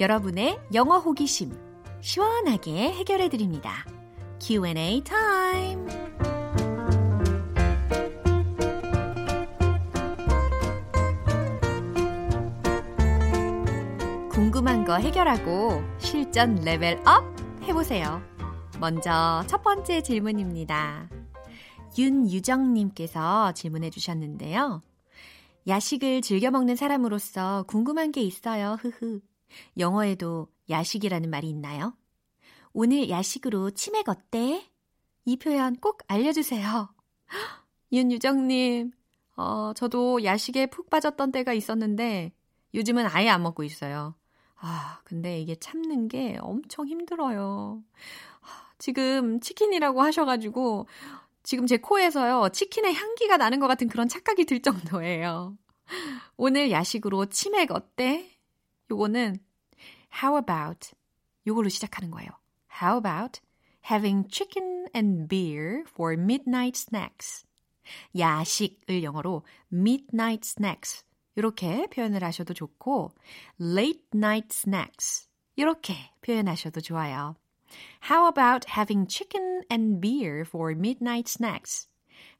여러분의 0.00 0.58
영어 0.74 0.98
호기심 0.98 1.52
시원하게 2.00 2.92
해결해 2.92 3.28
드립니다. 3.28 3.84
Q&A 4.40 5.02
타임. 5.04 5.86
궁금한 14.30 14.84
거 14.84 14.96
해결하고 14.96 15.82
실전 15.98 16.56
레벨 16.56 17.00
업 17.06 17.24
해보세요. 17.62 18.20
먼저 18.80 19.44
첫 19.46 19.62
번째 19.62 20.02
질문입니다. 20.02 21.08
윤유정님께서 21.96 23.52
질문해 23.52 23.90
주셨는데요. 23.90 24.82
야식을 25.66 26.20
즐겨 26.20 26.50
먹는 26.50 26.74
사람으로서 26.76 27.64
궁금한 27.68 28.10
게 28.10 28.20
있어요. 28.20 28.76
흐흐. 28.80 29.20
영어에도 29.78 30.48
야식이라는 30.70 31.30
말이 31.30 31.48
있나요? 31.48 31.96
오늘 32.72 33.08
야식으로 33.08 33.70
치맥 33.70 34.08
어때? 34.08 34.68
이 35.24 35.36
표현 35.36 35.76
꼭 35.76 36.02
알려주세요. 36.08 36.88
윤유정님, 37.92 38.92
어, 39.36 39.72
저도 39.74 40.24
야식에 40.24 40.66
푹 40.66 40.90
빠졌던 40.90 41.32
때가 41.32 41.52
있었는데 41.52 42.32
요즘은 42.74 43.06
아예 43.06 43.28
안 43.28 43.42
먹고 43.42 43.62
있어요. 43.62 44.14
아, 44.56 45.00
근데 45.04 45.40
이게 45.40 45.54
참는 45.56 46.08
게 46.08 46.38
엄청 46.40 46.86
힘들어요. 46.86 47.82
지금 48.78 49.40
치킨이라고 49.40 50.02
하셔가지고 50.02 50.88
지금 51.42 51.66
제 51.66 51.76
코에서요, 51.76 52.48
치킨의 52.52 52.94
향기가 52.94 53.36
나는 53.36 53.60
것 53.60 53.66
같은 53.66 53.88
그런 53.88 54.08
착각이 54.08 54.44
들 54.46 54.60
정도예요. 54.62 55.56
오늘 56.36 56.70
야식으로 56.70 57.26
치맥 57.26 57.70
어때? 57.70 58.33
요거는 58.91 59.39
How 60.21 60.37
about 60.37 60.91
요걸로 61.47 61.69
시작하는 61.69 62.11
거예요. 62.11 62.29
How 62.81 62.97
about 62.97 63.41
having 63.89 64.27
chicken 64.29 64.87
and 64.95 65.27
beer 65.27 65.83
for 65.87 66.13
midnight 66.13 66.77
snacks? 66.77 67.45
야식을 68.17 69.03
영어로 69.03 69.43
midnight 69.71 70.41
snacks 70.45 71.03
이렇게 71.35 71.87
표현을 71.87 72.23
하셔도 72.23 72.53
좋고 72.53 73.13
late 73.59 74.03
night 74.13 74.49
snacks 74.51 75.27
이렇게 75.55 75.93
표현하셔도 76.21 76.81
좋아요. 76.81 77.35
How 78.09 78.27
about 78.27 78.67
having 78.75 79.07
chicken 79.07 79.63
and 79.71 80.01
beer 80.01 80.41
for 80.41 80.71
midnight 80.71 81.29
snacks? 81.29 81.87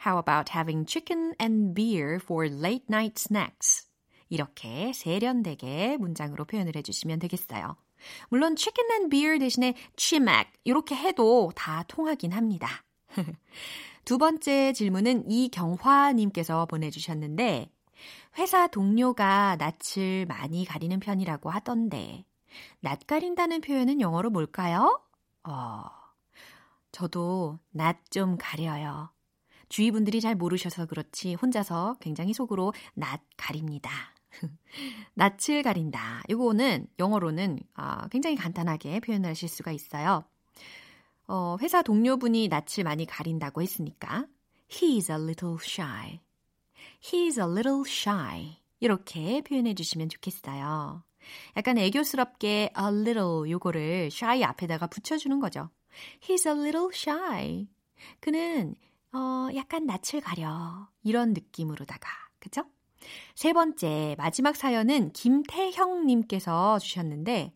How 0.06 0.18
about 0.18 0.52
having 0.52 0.86
chicken 0.86 1.34
and 1.40 1.74
beer 1.74 2.20
for 2.22 2.48
late 2.48 2.86
night 2.90 3.20
snacks? 3.20 3.88
이렇게 4.35 4.93
세련되게 4.93 5.97
문장으로 5.99 6.45
표현을 6.45 6.77
해주시면 6.77 7.21
되겠어요. 7.21 7.77
물론 8.29 8.57
chicken 8.57 8.91
and 8.91 9.09
beer 9.11 9.39
대신에 9.39 9.75
치맥 9.97 10.53
이렇게 10.65 10.95
해도 10.95 11.53
다 11.55 11.85
통하긴 11.89 12.33
합니다. 12.33 12.69
두 14.05 14.19
번째 14.19 14.73
질문은 14.73 15.31
이경화님께서 15.31 16.67
보내주셨는데 16.67 17.71
회사 18.39 18.67
동료가 18.67 19.57
낯을 19.57 20.27
많이 20.27 20.65
가리는 20.65 20.99
편이라고 21.01 21.49
하던데 21.49 22.25
낯 22.81 23.07
가린다는 23.07 23.61
표현은 23.63 24.01
영어로 24.01 24.31
뭘까요? 24.31 25.01
어, 25.45 25.85
저도 26.93 27.59
낯 27.71 27.99
좀 28.11 28.37
가려요. 28.39 29.11
주위 29.69 29.91
분들이 29.91 30.21
잘 30.21 30.37
모르셔서 30.37 30.87
그렇지 30.87 31.35
혼자서 31.35 31.97
굉장히 32.01 32.33
속으로 32.33 32.73
낯 32.95 33.21
가립니다. 33.37 34.14
낯을 35.15 35.63
가린다. 35.63 36.23
이거는 36.29 36.87
영어로는 36.99 37.61
아, 37.75 38.09
굉장히 38.09 38.37
간단하게 38.37 39.01
표현하실 39.01 39.49
수가 39.49 39.73
있어요. 39.73 40.25
어, 41.27 41.57
회사 41.61 41.83
동료분이 41.83 42.49
낯을 42.49 42.85
많이 42.85 43.07
가린다고 43.07 43.63
했으니까 43.63 44.27
He's 44.69 45.11
a 45.11 45.17
little 45.17 45.57
shy. 45.61 46.21
He's 47.01 47.39
a 47.39 47.51
little 47.51 47.83
shy. 47.87 48.57
이렇게 48.81 49.41
표현해 49.43 49.75
주시면 49.75 50.09
좋겠어요. 50.09 51.03
약간 51.57 51.79
애교스럽게 51.79 52.73
a 52.79 52.85
little 52.85 53.51
요거를 53.51 54.11
shy 54.13 54.43
앞에다가 54.45 54.87
붙여주는 54.89 55.39
거죠. 55.41 55.71
He's 56.21 56.47
a 56.47 56.53
little 56.53 56.89
shy. 56.93 57.69
그는 58.21 58.75
어, 59.13 59.49
약간 59.55 59.87
낯을 59.87 60.21
가려. 60.23 60.89
이런 61.03 61.33
느낌으로다가. 61.33 62.09
그쵸? 62.41 62.65
세 63.35 63.53
번째, 63.53 64.15
마지막 64.19 64.57
사연은 64.57 65.13
김태형님께서 65.13 66.79
주셨는데, 66.79 67.53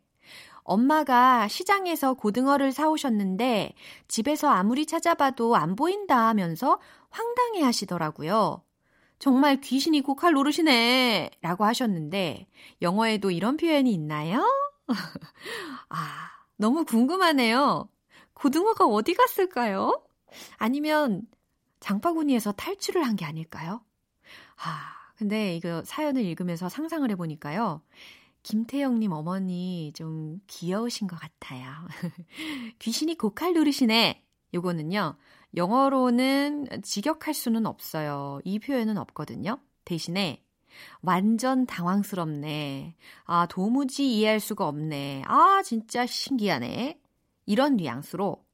엄마가 0.65 1.49
시장에서 1.49 2.15
고등어를 2.15 2.73
사오셨는데 2.73 3.73
집에서 4.07 4.49
아무리 4.51 4.85
찾아봐도 4.87 5.57
안 5.57 5.77
보인다 5.77 6.29
하면서 6.29 6.79
황당해 7.11 7.63
하시더라고요. 7.63 8.63
정말 9.19 9.61
귀신이 9.61 10.03
고칼 10.03 10.35
노릇이네 10.35 11.31
라고 11.43 11.65
하셨는데 11.65 12.47
영어에도 12.83 13.31
이런 13.31 13.57
표현이 13.57 13.93
있나요? 13.93 14.45
아, 15.89 16.31
너무 16.57 16.85
궁금하네요. 16.85 17.89
고등어가 18.35 18.85
어디 18.87 19.15
갔을까요? 19.15 20.03
아니면 20.59 21.23
장바구니에서 21.81 22.53
탈출을 22.53 23.05
한 23.07 23.17
게 23.17 23.25
아닐까요? 23.25 23.83
아, 24.57 24.93
근데 25.19 25.57
이거 25.57 25.83
사연을 25.85 26.25
읽으면서 26.25 26.69
상상을 26.69 27.11
해보니까요. 27.11 27.83
김태영님 28.45 29.11
어머니 29.11 29.93
좀 29.97 30.41
귀여우신 30.47 31.09
것 31.09 31.19
같아요. 31.19 31.69
귀신이 32.79 33.19
고칼 33.19 33.53
노릇이네. 33.53 34.23
요거는요. 34.55 35.17
영어로는 35.57 36.83
직역할 36.83 37.35
수는 37.35 37.67
없어요. 37.67 38.41
이 38.45 38.61
표현은 38.61 38.97
없거든요. 38.97 39.59
대신에 39.85 40.41
완전 41.03 41.67
당황스럽네. 41.67 42.95
아, 43.25 43.47
도무지 43.47 44.15
이해할 44.15 44.39
수가 44.39 44.69
없네. 44.69 45.25
아, 45.27 45.63
진짜 45.65 46.07
신기하네. 46.07 47.01
이런 47.47 47.77
뉘앙스로 47.77 48.45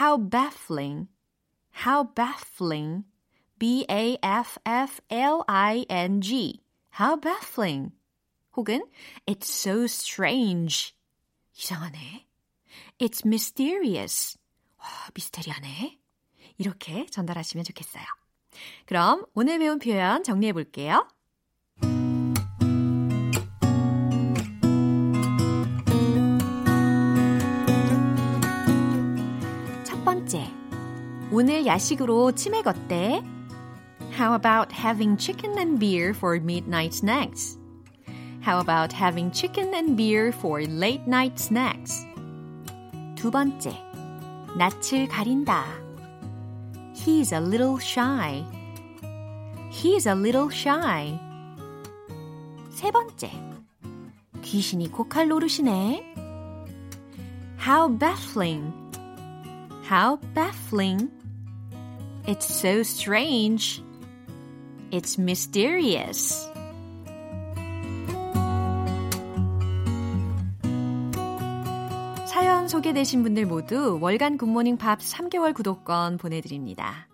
how 0.00 0.30
baffling, 0.30 1.08
how 1.84 2.14
baffling, 2.14 3.04
B-A-F-F-L-I-N-G, 3.62 4.24
how 6.98 7.14
baffling. 7.14 7.92
혹은 8.56 8.82
it's 9.24 9.48
so 9.48 9.84
strange. 9.84 10.96
이상하네. 11.56 12.26
It's 12.98 13.24
mysterious. 13.24 14.36
와, 14.80 14.86
미스테리하네. 15.14 15.96
이렇게 16.58 17.06
전달하시면 17.06 17.62
좋겠어요. 17.62 18.02
그럼 18.84 19.26
오늘 19.32 19.60
배운 19.60 19.78
표현 19.78 20.24
정리해 20.24 20.52
볼게요. 20.52 21.06
첫 29.84 30.04
번째. 30.04 30.50
오늘 31.30 31.64
야식으로 31.64 32.32
치맥 32.32 32.66
어때? 32.66 33.22
How 34.21 34.33
about 34.33 34.71
having 34.71 35.17
chicken 35.17 35.57
and 35.57 35.79
beer 35.79 36.13
for 36.13 36.39
midnight 36.39 36.93
snacks? 36.93 37.57
How 38.41 38.59
about 38.59 38.93
having 38.93 39.31
chicken 39.31 39.73
and 39.73 39.97
beer 39.97 40.31
for 40.31 40.61
late 40.61 41.07
night 41.07 41.39
snacks? 41.39 42.05
두 43.15 43.31
번째. 43.31 43.75
낯을 44.57 45.07
가린다. 45.07 45.65
He's 46.93 47.33
a 47.33 47.39
little 47.39 47.77
shy. 47.77 48.43
He's 49.69 50.07
a 50.07 50.15
little 50.15 50.49
shy. 50.49 51.19
세 52.69 52.91
번째. 52.91 53.31
귀신이 54.41 54.91
고칼 54.91 55.27
노릇이네. 55.27 56.15
How 57.59 57.89
baffling. 57.89 58.71
How 59.89 60.17
baffling. 60.33 61.11
It's 62.25 62.47
so 62.47 62.81
strange. 62.81 63.83
It's 64.92 65.18
mysterious. 65.18 66.46
사연 72.26 72.68
소개되신 72.68 73.22
분들 73.22 73.46
모두 73.46 73.98
월간 74.02 74.36
굿모닝 74.36 74.76
팝 74.76 74.98
3개월 74.98 75.54
구독권 75.54 76.18
보내드립니다. 76.18 77.08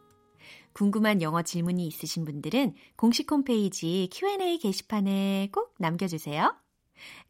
궁금한 0.72 1.22
영어 1.22 1.42
질문이 1.42 1.86
있으신 1.86 2.24
분들은 2.24 2.74
공식 2.96 3.30
홈페이지 3.30 4.08
Q&A 4.12 4.58
게시판에 4.58 5.50
꼭 5.52 5.72
남겨주세요. 5.78 6.56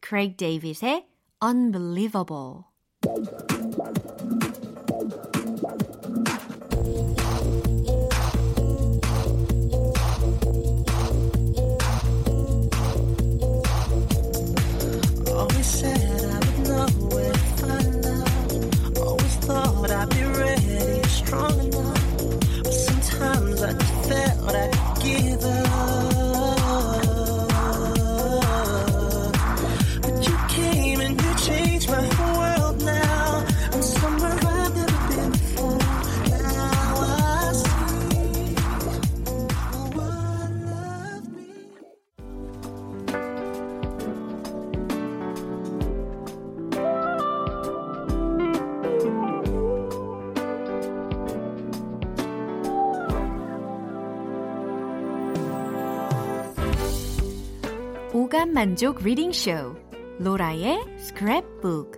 Craig 0.02 0.38
David의 0.38 1.08
Unbelievable 1.44 2.62
said 15.68 16.08
만족 58.59 59.05
리딩 59.05 59.31
쇼 59.31 59.77
로라의 60.18 60.81
스크랩북 60.97 61.97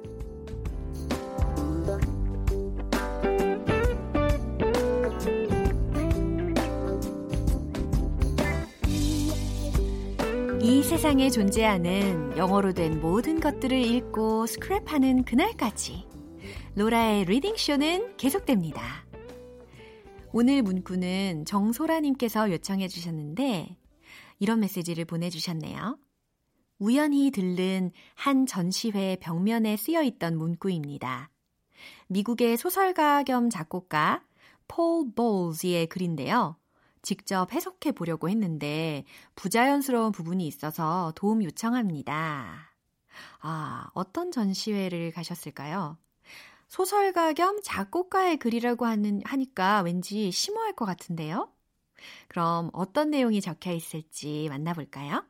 이 10.60 10.82
세상에 10.82 11.30
존재하는 11.30 12.36
영어로 12.36 12.74
된 12.74 13.00
모든 13.00 13.40
것들을 13.40 13.72
읽고 13.80 14.44
스크랩하는 14.44 15.24
그날까지 15.24 16.06
로라의 16.74 17.24
리딩 17.24 17.56
쇼는 17.56 18.18
계속됩니다. 18.18 19.06
오늘 20.30 20.60
문구는 20.60 21.46
정소라님께서 21.46 22.52
요청해 22.52 22.88
주셨는데 22.88 23.78
이런 24.38 24.60
메시지를 24.60 25.06
보내주셨네요. 25.06 25.96
우연히 26.80 27.30
들른 27.30 27.92
한 28.14 28.46
전시회 28.46 29.16
벽면에 29.20 29.76
쓰여 29.76 30.02
있던 30.02 30.36
문구입니다. 30.38 31.30
미국의 32.08 32.56
소설가 32.56 33.22
겸 33.22 33.50
작곡가 33.50 34.24
폴 34.66 35.12
볼즈의 35.14 35.88
글인데요. 35.88 36.56
직접 37.02 37.52
해석해 37.52 37.92
보려고 37.92 38.28
했는데 38.30 39.04
부자연스러운 39.34 40.10
부분이 40.10 40.46
있어서 40.46 41.12
도움 41.16 41.44
요청합니다. 41.44 42.72
아, 43.40 43.90
어떤 43.92 44.32
전시회를 44.32 45.12
가셨을까요? 45.12 45.98
소설가 46.68 47.34
겸 47.34 47.60
작곡가의 47.62 48.38
글이라고 48.38 48.86
하는, 48.86 49.20
하니까 49.24 49.82
왠지 49.82 50.30
심오할 50.30 50.74
것 50.74 50.86
같은데요? 50.86 51.52
그럼 52.28 52.70
어떤 52.72 53.10
내용이 53.10 53.42
적혀 53.42 53.72
있을지 53.72 54.46
만나볼까요? 54.48 55.26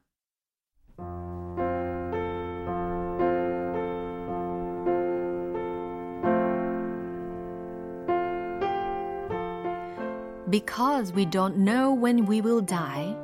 Because 10.50 11.12
we 11.12 11.26
don't 11.26 11.58
know 11.58 11.94
when 11.94 12.26
we 12.26 12.40
will 12.40 12.60
die, 12.60 13.14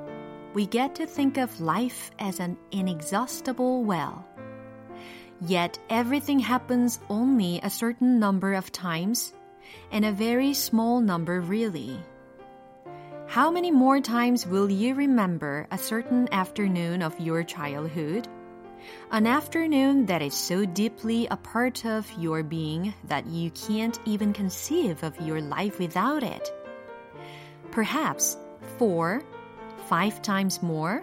we 0.54 0.64
get 0.64 0.94
to 0.94 1.06
think 1.06 1.38
of 1.38 1.60
life 1.60 2.12
as 2.20 2.38
an 2.38 2.56
inexhaustible 2.70 3.82
well. 3.82 4.24
Yet 5.40 5.76
everything 5.90 6.38
happens 6.38 7.00
only 7.10 7.58
a 7.62 7.68
certain 7.68 8.20
number 8.20 8.54
of 8.54 8.70
times, 8.70 9.34
and 9.90 10.04
a 10.04 10.12
very 10.12 10.54
small 10.54 11.00
number 11.00 11.40
really. 11.40 11.98
How 13.26 13.50
many 13.50 13.72
more 13.72 14.00
times 14.00 14.46
will 14.46 14.70
you 14.70 14.94
remember 14.94 15.66
a 15.72 15.78
certain 15.78 16.32
afternoon 16.32 17.02
of 17.02 17.18
your 17.18 17.42
childhood? 17.42 18.28
An 19.10 19.26
afternoon 19.26 20.06
that 20.06 20.22
is 20.22 20.34
so 20.34 20.64
deeply 20.64 21.26
a 21.26 21.36
part 21.36 21.84
of 21.84 22.08
your 22.16 22.44
being 22.44 22.94
that 23.08 23.26
you 23.26 23.50
can't 23.50 23.98
even 24.04 24.32
conceive 24.32 25.02
of 25.02 25.20
your 25.20 25.40
life 25.40 25.80
without 25.80 26.22
it. 26.22 26.52
Perhaps 27.75 28.37
four, 28.77 29.23
five 29.87 30.21
times 30.21 30.61
more. 30.61 31.01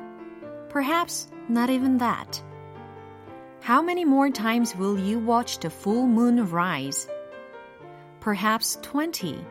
Perhaps 0.69 1.29
not 1.49 1.71
even 1.71 1.99
that. 1.99 2.43
How 3.61 3.83
many 3.83 4.05
more 4.05 4.31
times 4.31 4.75
will 4.77 4.99
you 4.99 5.19
watch 5.19 5.59
the 5.59 5.71
full 5.71 6.07
moon 6.07 6.49
rise? 6.51 7.09
Perhaps 8.21 8.79
20. 8.83 9.45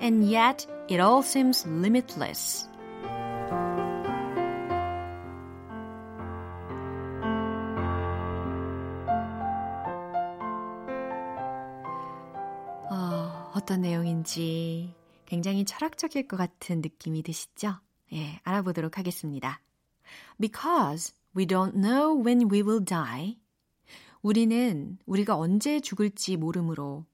And 0.00 0.24
yet, 0.24 0.66
it 0.88 1.00
all 1.00 1.22
seems 1.22 1.66
limitless. 1.66 2.68
어, 12.90 13.50
어떤 13.54 13.82
내용인지 13.82 14.94
굉장히 15.33 15.65
철학적일 15.65 16.27
것 16.27 16.37
같은 16.37 16.81
느낌이 16.81 17.23
드시죠? 17.23 17.79
예, 18.13 18.39
알아보도록 18.43 18.99
하겠습니다. 18.99 19.61
Because 20.39 21.15
we 21.35 21.47
don't 21.47 21.73
know 21.73 22.23
when 22.23 22.51
we 22.51 22.61
will 22.61 22.85
die. 22.85 23.39
우리는 24.21 24.99
우리가 25.07 25.35
언제 25.35 25.79
죽을지 25.79 26.37
모르므로 26.37 27.07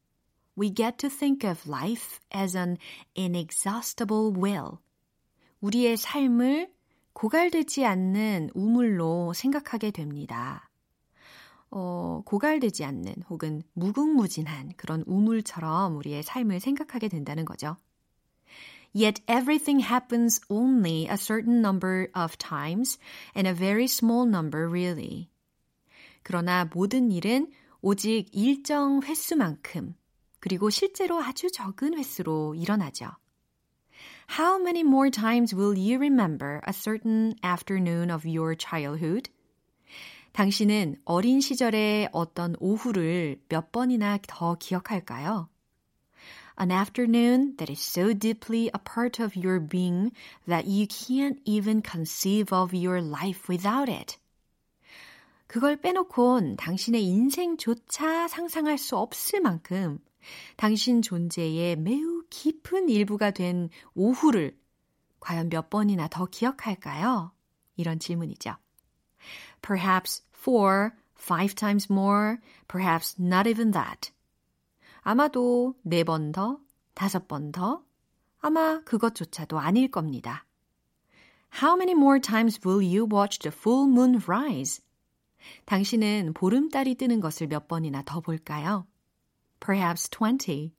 we 0.60 0.74
get 0.74 0.98
to 0.98 1.10
think 1.10 1.50
of 1.50 1.64
life 1.66 2.20
as 2.36 2.58
an 2.58 2.76
inexhaustible 3.18 4.34
well. 4.36 4.80
우리의 5.62 5.96
삶을 5.96 6.74
고갈되지 7.14 7.86
않는 7.86 8.50
우물로 8.54 9.32
생각하게 9.32 9.92
됩니다. 9.92 10.70
어, 11.72 12.22
고갈되지 12.26 12.84
않는 12.84 13.14
혹은 13.30 13.62
무궁무진한 13.76 14.74
그런 14.76 15.06
우물처럼 15.08 15.96
우리의 15.96 16.22
삶을 16.24 16.60
생각하게 16.60 17.08
된다는 17.08 17.46
거죠. 17.46 17.78
Yet 18.93 19.21
everything 19.27 19.81
happens 19.81 20.41
only 20.49 21.09
a 21.09 21.17
certain 21.17 21.61
number 21.61 22.11
of 22.15 22.39
times 22.39 22.99
and 23.35 23.49
a 23.49 23.53
very 23.53 23.87
small 23.87 24.25
number 24.25 24.69
really. 24.69 25.31
그러나 26.23 26.65
모든 26.65 27.11
일은 27.11 27.51
오직 27.83 28.29
일정 28.33 29.03
횟수만큼 29.03 29.95
그리고 30.41 30.71
실제로 30.71 31.21
아주 31.21 31.51
적은 31.51 31.99
횟수로 31.99 32.55
일어나죠. 32.55 33.11
How 34.39 34.59
many 34.59 34.81
more 34.81 35.11
times 35.11 35.55
will 35.55 35.77
you 35.77 35.99
remember 35.99 36.61
a 36.67 36.73
certain 36.73 37.35
afternoon 37.43 38.11
of 38.11 38.27
your 38.27 38.57
childhood? 38.57 39.31
당신은 40.33 40.97
어린 41.05 41.41
시절의 41.41 42.09
어떤 42.13 42.57
오후를 42.59 43.41
몇 43.49 43.71
번이나 43.71 44.19
더 44.27 44.57
기억할까요? 44.57 45.49
An 46.57 46.71
afternoon 46.71 47.57
that 47.59 47.69
is 47.69 47.81
so 47.81 48.13
deeply 48.15 48.71
a 48.73 48.79
part 48.79 49.19
of 49.19 49.35
your 49.35 49.59
being 49.59 50.13
that 50.47 50.67
you 50.67 50.87
can't 50.87 51.41
even 51.45 51.83
conceive 51.83 52.53
of 52.53 52.73
your 52.73 53.03
life 53.03 53.49
without 53.49 53.89
it. 53.89 54.19
그걸 55.47 55.77
빼놓곤 55.77 56.57
당신의 56.57 57.05
인생조차 57.05 58.29
상상할 58.29 58.79
수 58.79 58.97
없을 58.97 59.41
만큼 59.41 59.99
당신 60.57 61.03
존재의 61.03 61.77
매우 61.77 62.23
깊은 62.31 62.89
일부가 62.89 63.31
된 63.31 63.69
오후를 63.95 64.57
과연 65.21 65.49
몇 65.49 65.71
번이나 65.71 66.09
더 66.09 66.27
기억할까요? 66.27 67.33
이런 67.77 67.99
질문이죠. 67.99 68.57
Perhaps 69.63 70.23
four, 70.33 70.93
five 71.19 71.55
times 71.55 71.91
more, 71.91 72.39
perhaps 72.69 73.17
not 73.21 73.49
even 73.49 73.73
that. 73.73 74.13
아마도 75.02 75.76
네 75.84 76.04
번 76.04 76.32
더, 76.32 76.60
다섯 76.94 77.28
번 77.28 77.52
더, 77.52 77.84
아마 78.40 78.82
그것조차도 78.84 79.60
아닐 79.60 79.90
겁니다. 79.90 80.46
How 81.62 81.76
many 81.76 81.92
more 81.94 82.20
times 82.22 82.60
will 82.66 82.84
you 82.84 83.08
watch 83.12 83.40
the 83.40 83.54
full 83.56 83.90
moon 83.90 84.22
rise? 84.28 84.82
당신은 85.66 86.34
보름달이 86.34 86.96
뜨는 86.96 87.20
것을 87.22 87.48
몇 87.48 87.68
번이나 87.68 88.04
더 88.06 88.20
볼까요? 88.20 88.86
Perhaps 89.60 90.10
20. 90.12 90.74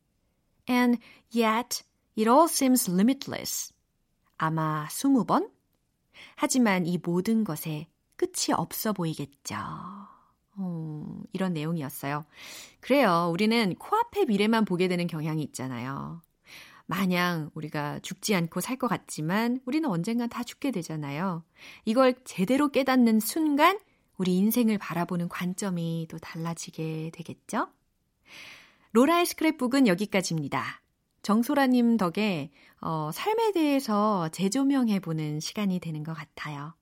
And 0.68 1.00
yet, 1.34 1.82
it 2.16 2.28
all 2.28 2.44
seems 2.44 2.90
limitless. 2.90 3.72
아마 4.36 4.86
20번? 4.88 5.50
하지만 6.36 6.86
이 6.86 6.98
모든 6.98 7.44
것에 7.44 7.88
끝이 8.16 8.54
없어 8.54 8.92
보이겠죠. 8.92 9.56
어, 10.57 11.22
이런 11.32 11.53
내용이었어요. 11.53 12.24
그래요. 12.80 13.30
우리는 13.32 13.74
코앞의 13.76 14.26
미래만 14.26 14.64
보게 14.64 14.88
되는 14.88 15.07
경향이 15.07 15.42
있잖아요. 15.44 16.20
마냥 16.86 17.51
우리가 17.55 18.01
죽지 18.01 18.34
않고 18.34 18.61
살 18.61 18.76
것 18.76 18.88
같지만 18.88 19.61
우리는 19.64 19.88
언젠간 19.88 20.28
다 20.28 20.42
죽게 20.42 20.72
되잖아요. 20.72 21.44
이걸 21.84 22.14
제대로 22.24 22.68
깨닫는 22.70 23.20
순간 23.20 23.78
우리 24.16 24.36
인생을 24.36 24.76
바라보는 24.78 25.28
관점이 25.28 26.09
또 26.11 26.18
달라지게 26.18 27.11
되겠죠? 27.14 27.68
로라의 28.92 29.24
스크랩북은 29.26 29.86
여기까지입니다. 29.86 30.82
정소라님 31.22 31.96
덕에 31.96 32.51
어, 32.80 33.11
삶에 33.12 33.53
대해서 33.53 34.28
재조명해보는 34.30 35.38
시간이 35.40 35.78
되는 35.78 36.03
것 36.03 36.12
같아요. 36.14 36.74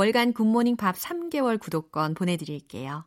월간 0.00 0.32
굿모닝 0.32 0.76
밥 0.76 0.96
3개월 0.96 1.60
구독권 1.60 2.14
보내드릴게요. 2.14 3.04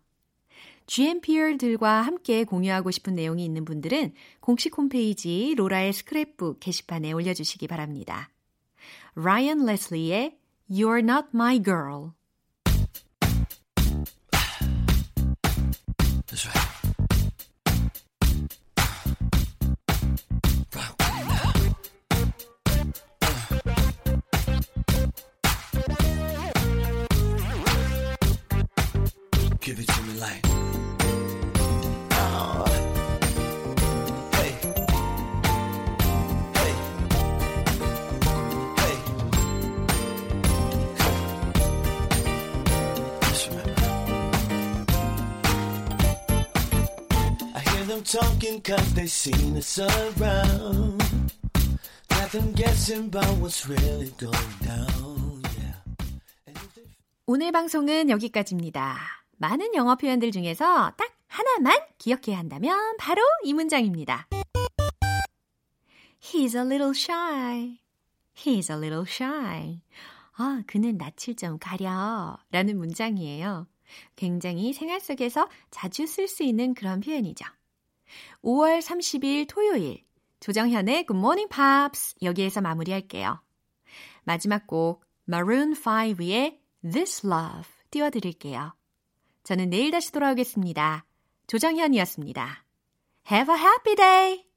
GMPR들과 0.86 2.04
함께 2.04 2.44
공유하고 2.44 2.92
싶은 2.92 3.16
내용이 3.16 3.44
있는 3.44 3.66
분들은 3.66 4.14
공식 4.40 4.78
홈페이지 4.78 5.56
로라의 5.58 5.92
스크랩북 5.92 6.58
게시판에 6.60 7.12
올려주시기 7.14 7.66
바랍니다. 7.66 8.30
라이언 9.16 9.66
레슬리의 9.66 10.38
You're 10.70 11.00
Not 11.00 11.30
My 11.34 11.64
Girl 11.64 12.12
talking 48.14 48.62
cause 48.62 48.94
they 48.94 49.08
seen 49.08 49.58
us 49.58 49.80
around. 49.80 51.02
Got 52.10 52.32
them 52.32 52.54
guessing 52.54 53.08
about 53.08 53.42
what's 53.42 53.68
really 53.68 54.14
going 54.20 54.54
down, 54.62 55.42
yeah. 55.58 55.74
They 56.46 56.54
오늘 57.26 57.52
방송은 57.52 58.12
여기까지입니다. 58.12 58.98
많은 59.38 59.74
영어 59.74 59.96
표현들 59.96 60.32
중에서 60.32 60.92
딱 60.96 61.12
하나만 61.28 61.76
기억해야 61.98 62.38
한다면 62.38 62.78
바로 62.98 63.24
이 63.44 63.54
문장입니다. 63.54 64.28
He's 66.22 66.54
a 66.54 66.62
little 66.62 66.94
shy. 66.94 67.80
He's 68.38 68.70
a 68.70 68.78
little 68.78 69.06
shy. 69.08 69.82
아, 70.38 70.62
그는 70.68 70.98
낯을 70.98 71.36
좀 71.36 71.58
가려. 71.58 72.38
라는 72.52 72.78
문장이에요. 72.78 73.66
굉장히 74.16 74.72
생활 74.72 75.00
속에서 75.00 75.50
자주 75.72 76.06
쓸 76.06 76.28
수 76.28 76.44
있는 76.44 76.76
그런 76.76 77.02
표현이죠. 77.02 77.46
5월 78.44 78.82
30일 78.82 79.48
토요일 79.48 80.04
조정현의 80.40 81.06
Good 81.06 81.18
Morning 81.18 81.50
Pops 81.50 82.16
여기에서 82.22 82.62
마무리할게요. 82.62 83.42
마지막 84.24 84.68
곡 84.68 85.06
Maroon 85.28 85.74
5의 85.74 86.60
This 86.82 87.26
Love 87.26 87.70
띄워드릴게요. 87.92 88.76
저는 89.44 89.70
내일 89.70 89.92
다시 89.92 90.12
돌아오겠습니다. 90.12 91.06
조정현이었습니다. 91.48 92.66
Have 93.32 93.54
a 93.54 93.62
happy 93.62 93.96
day! 93.96 94.53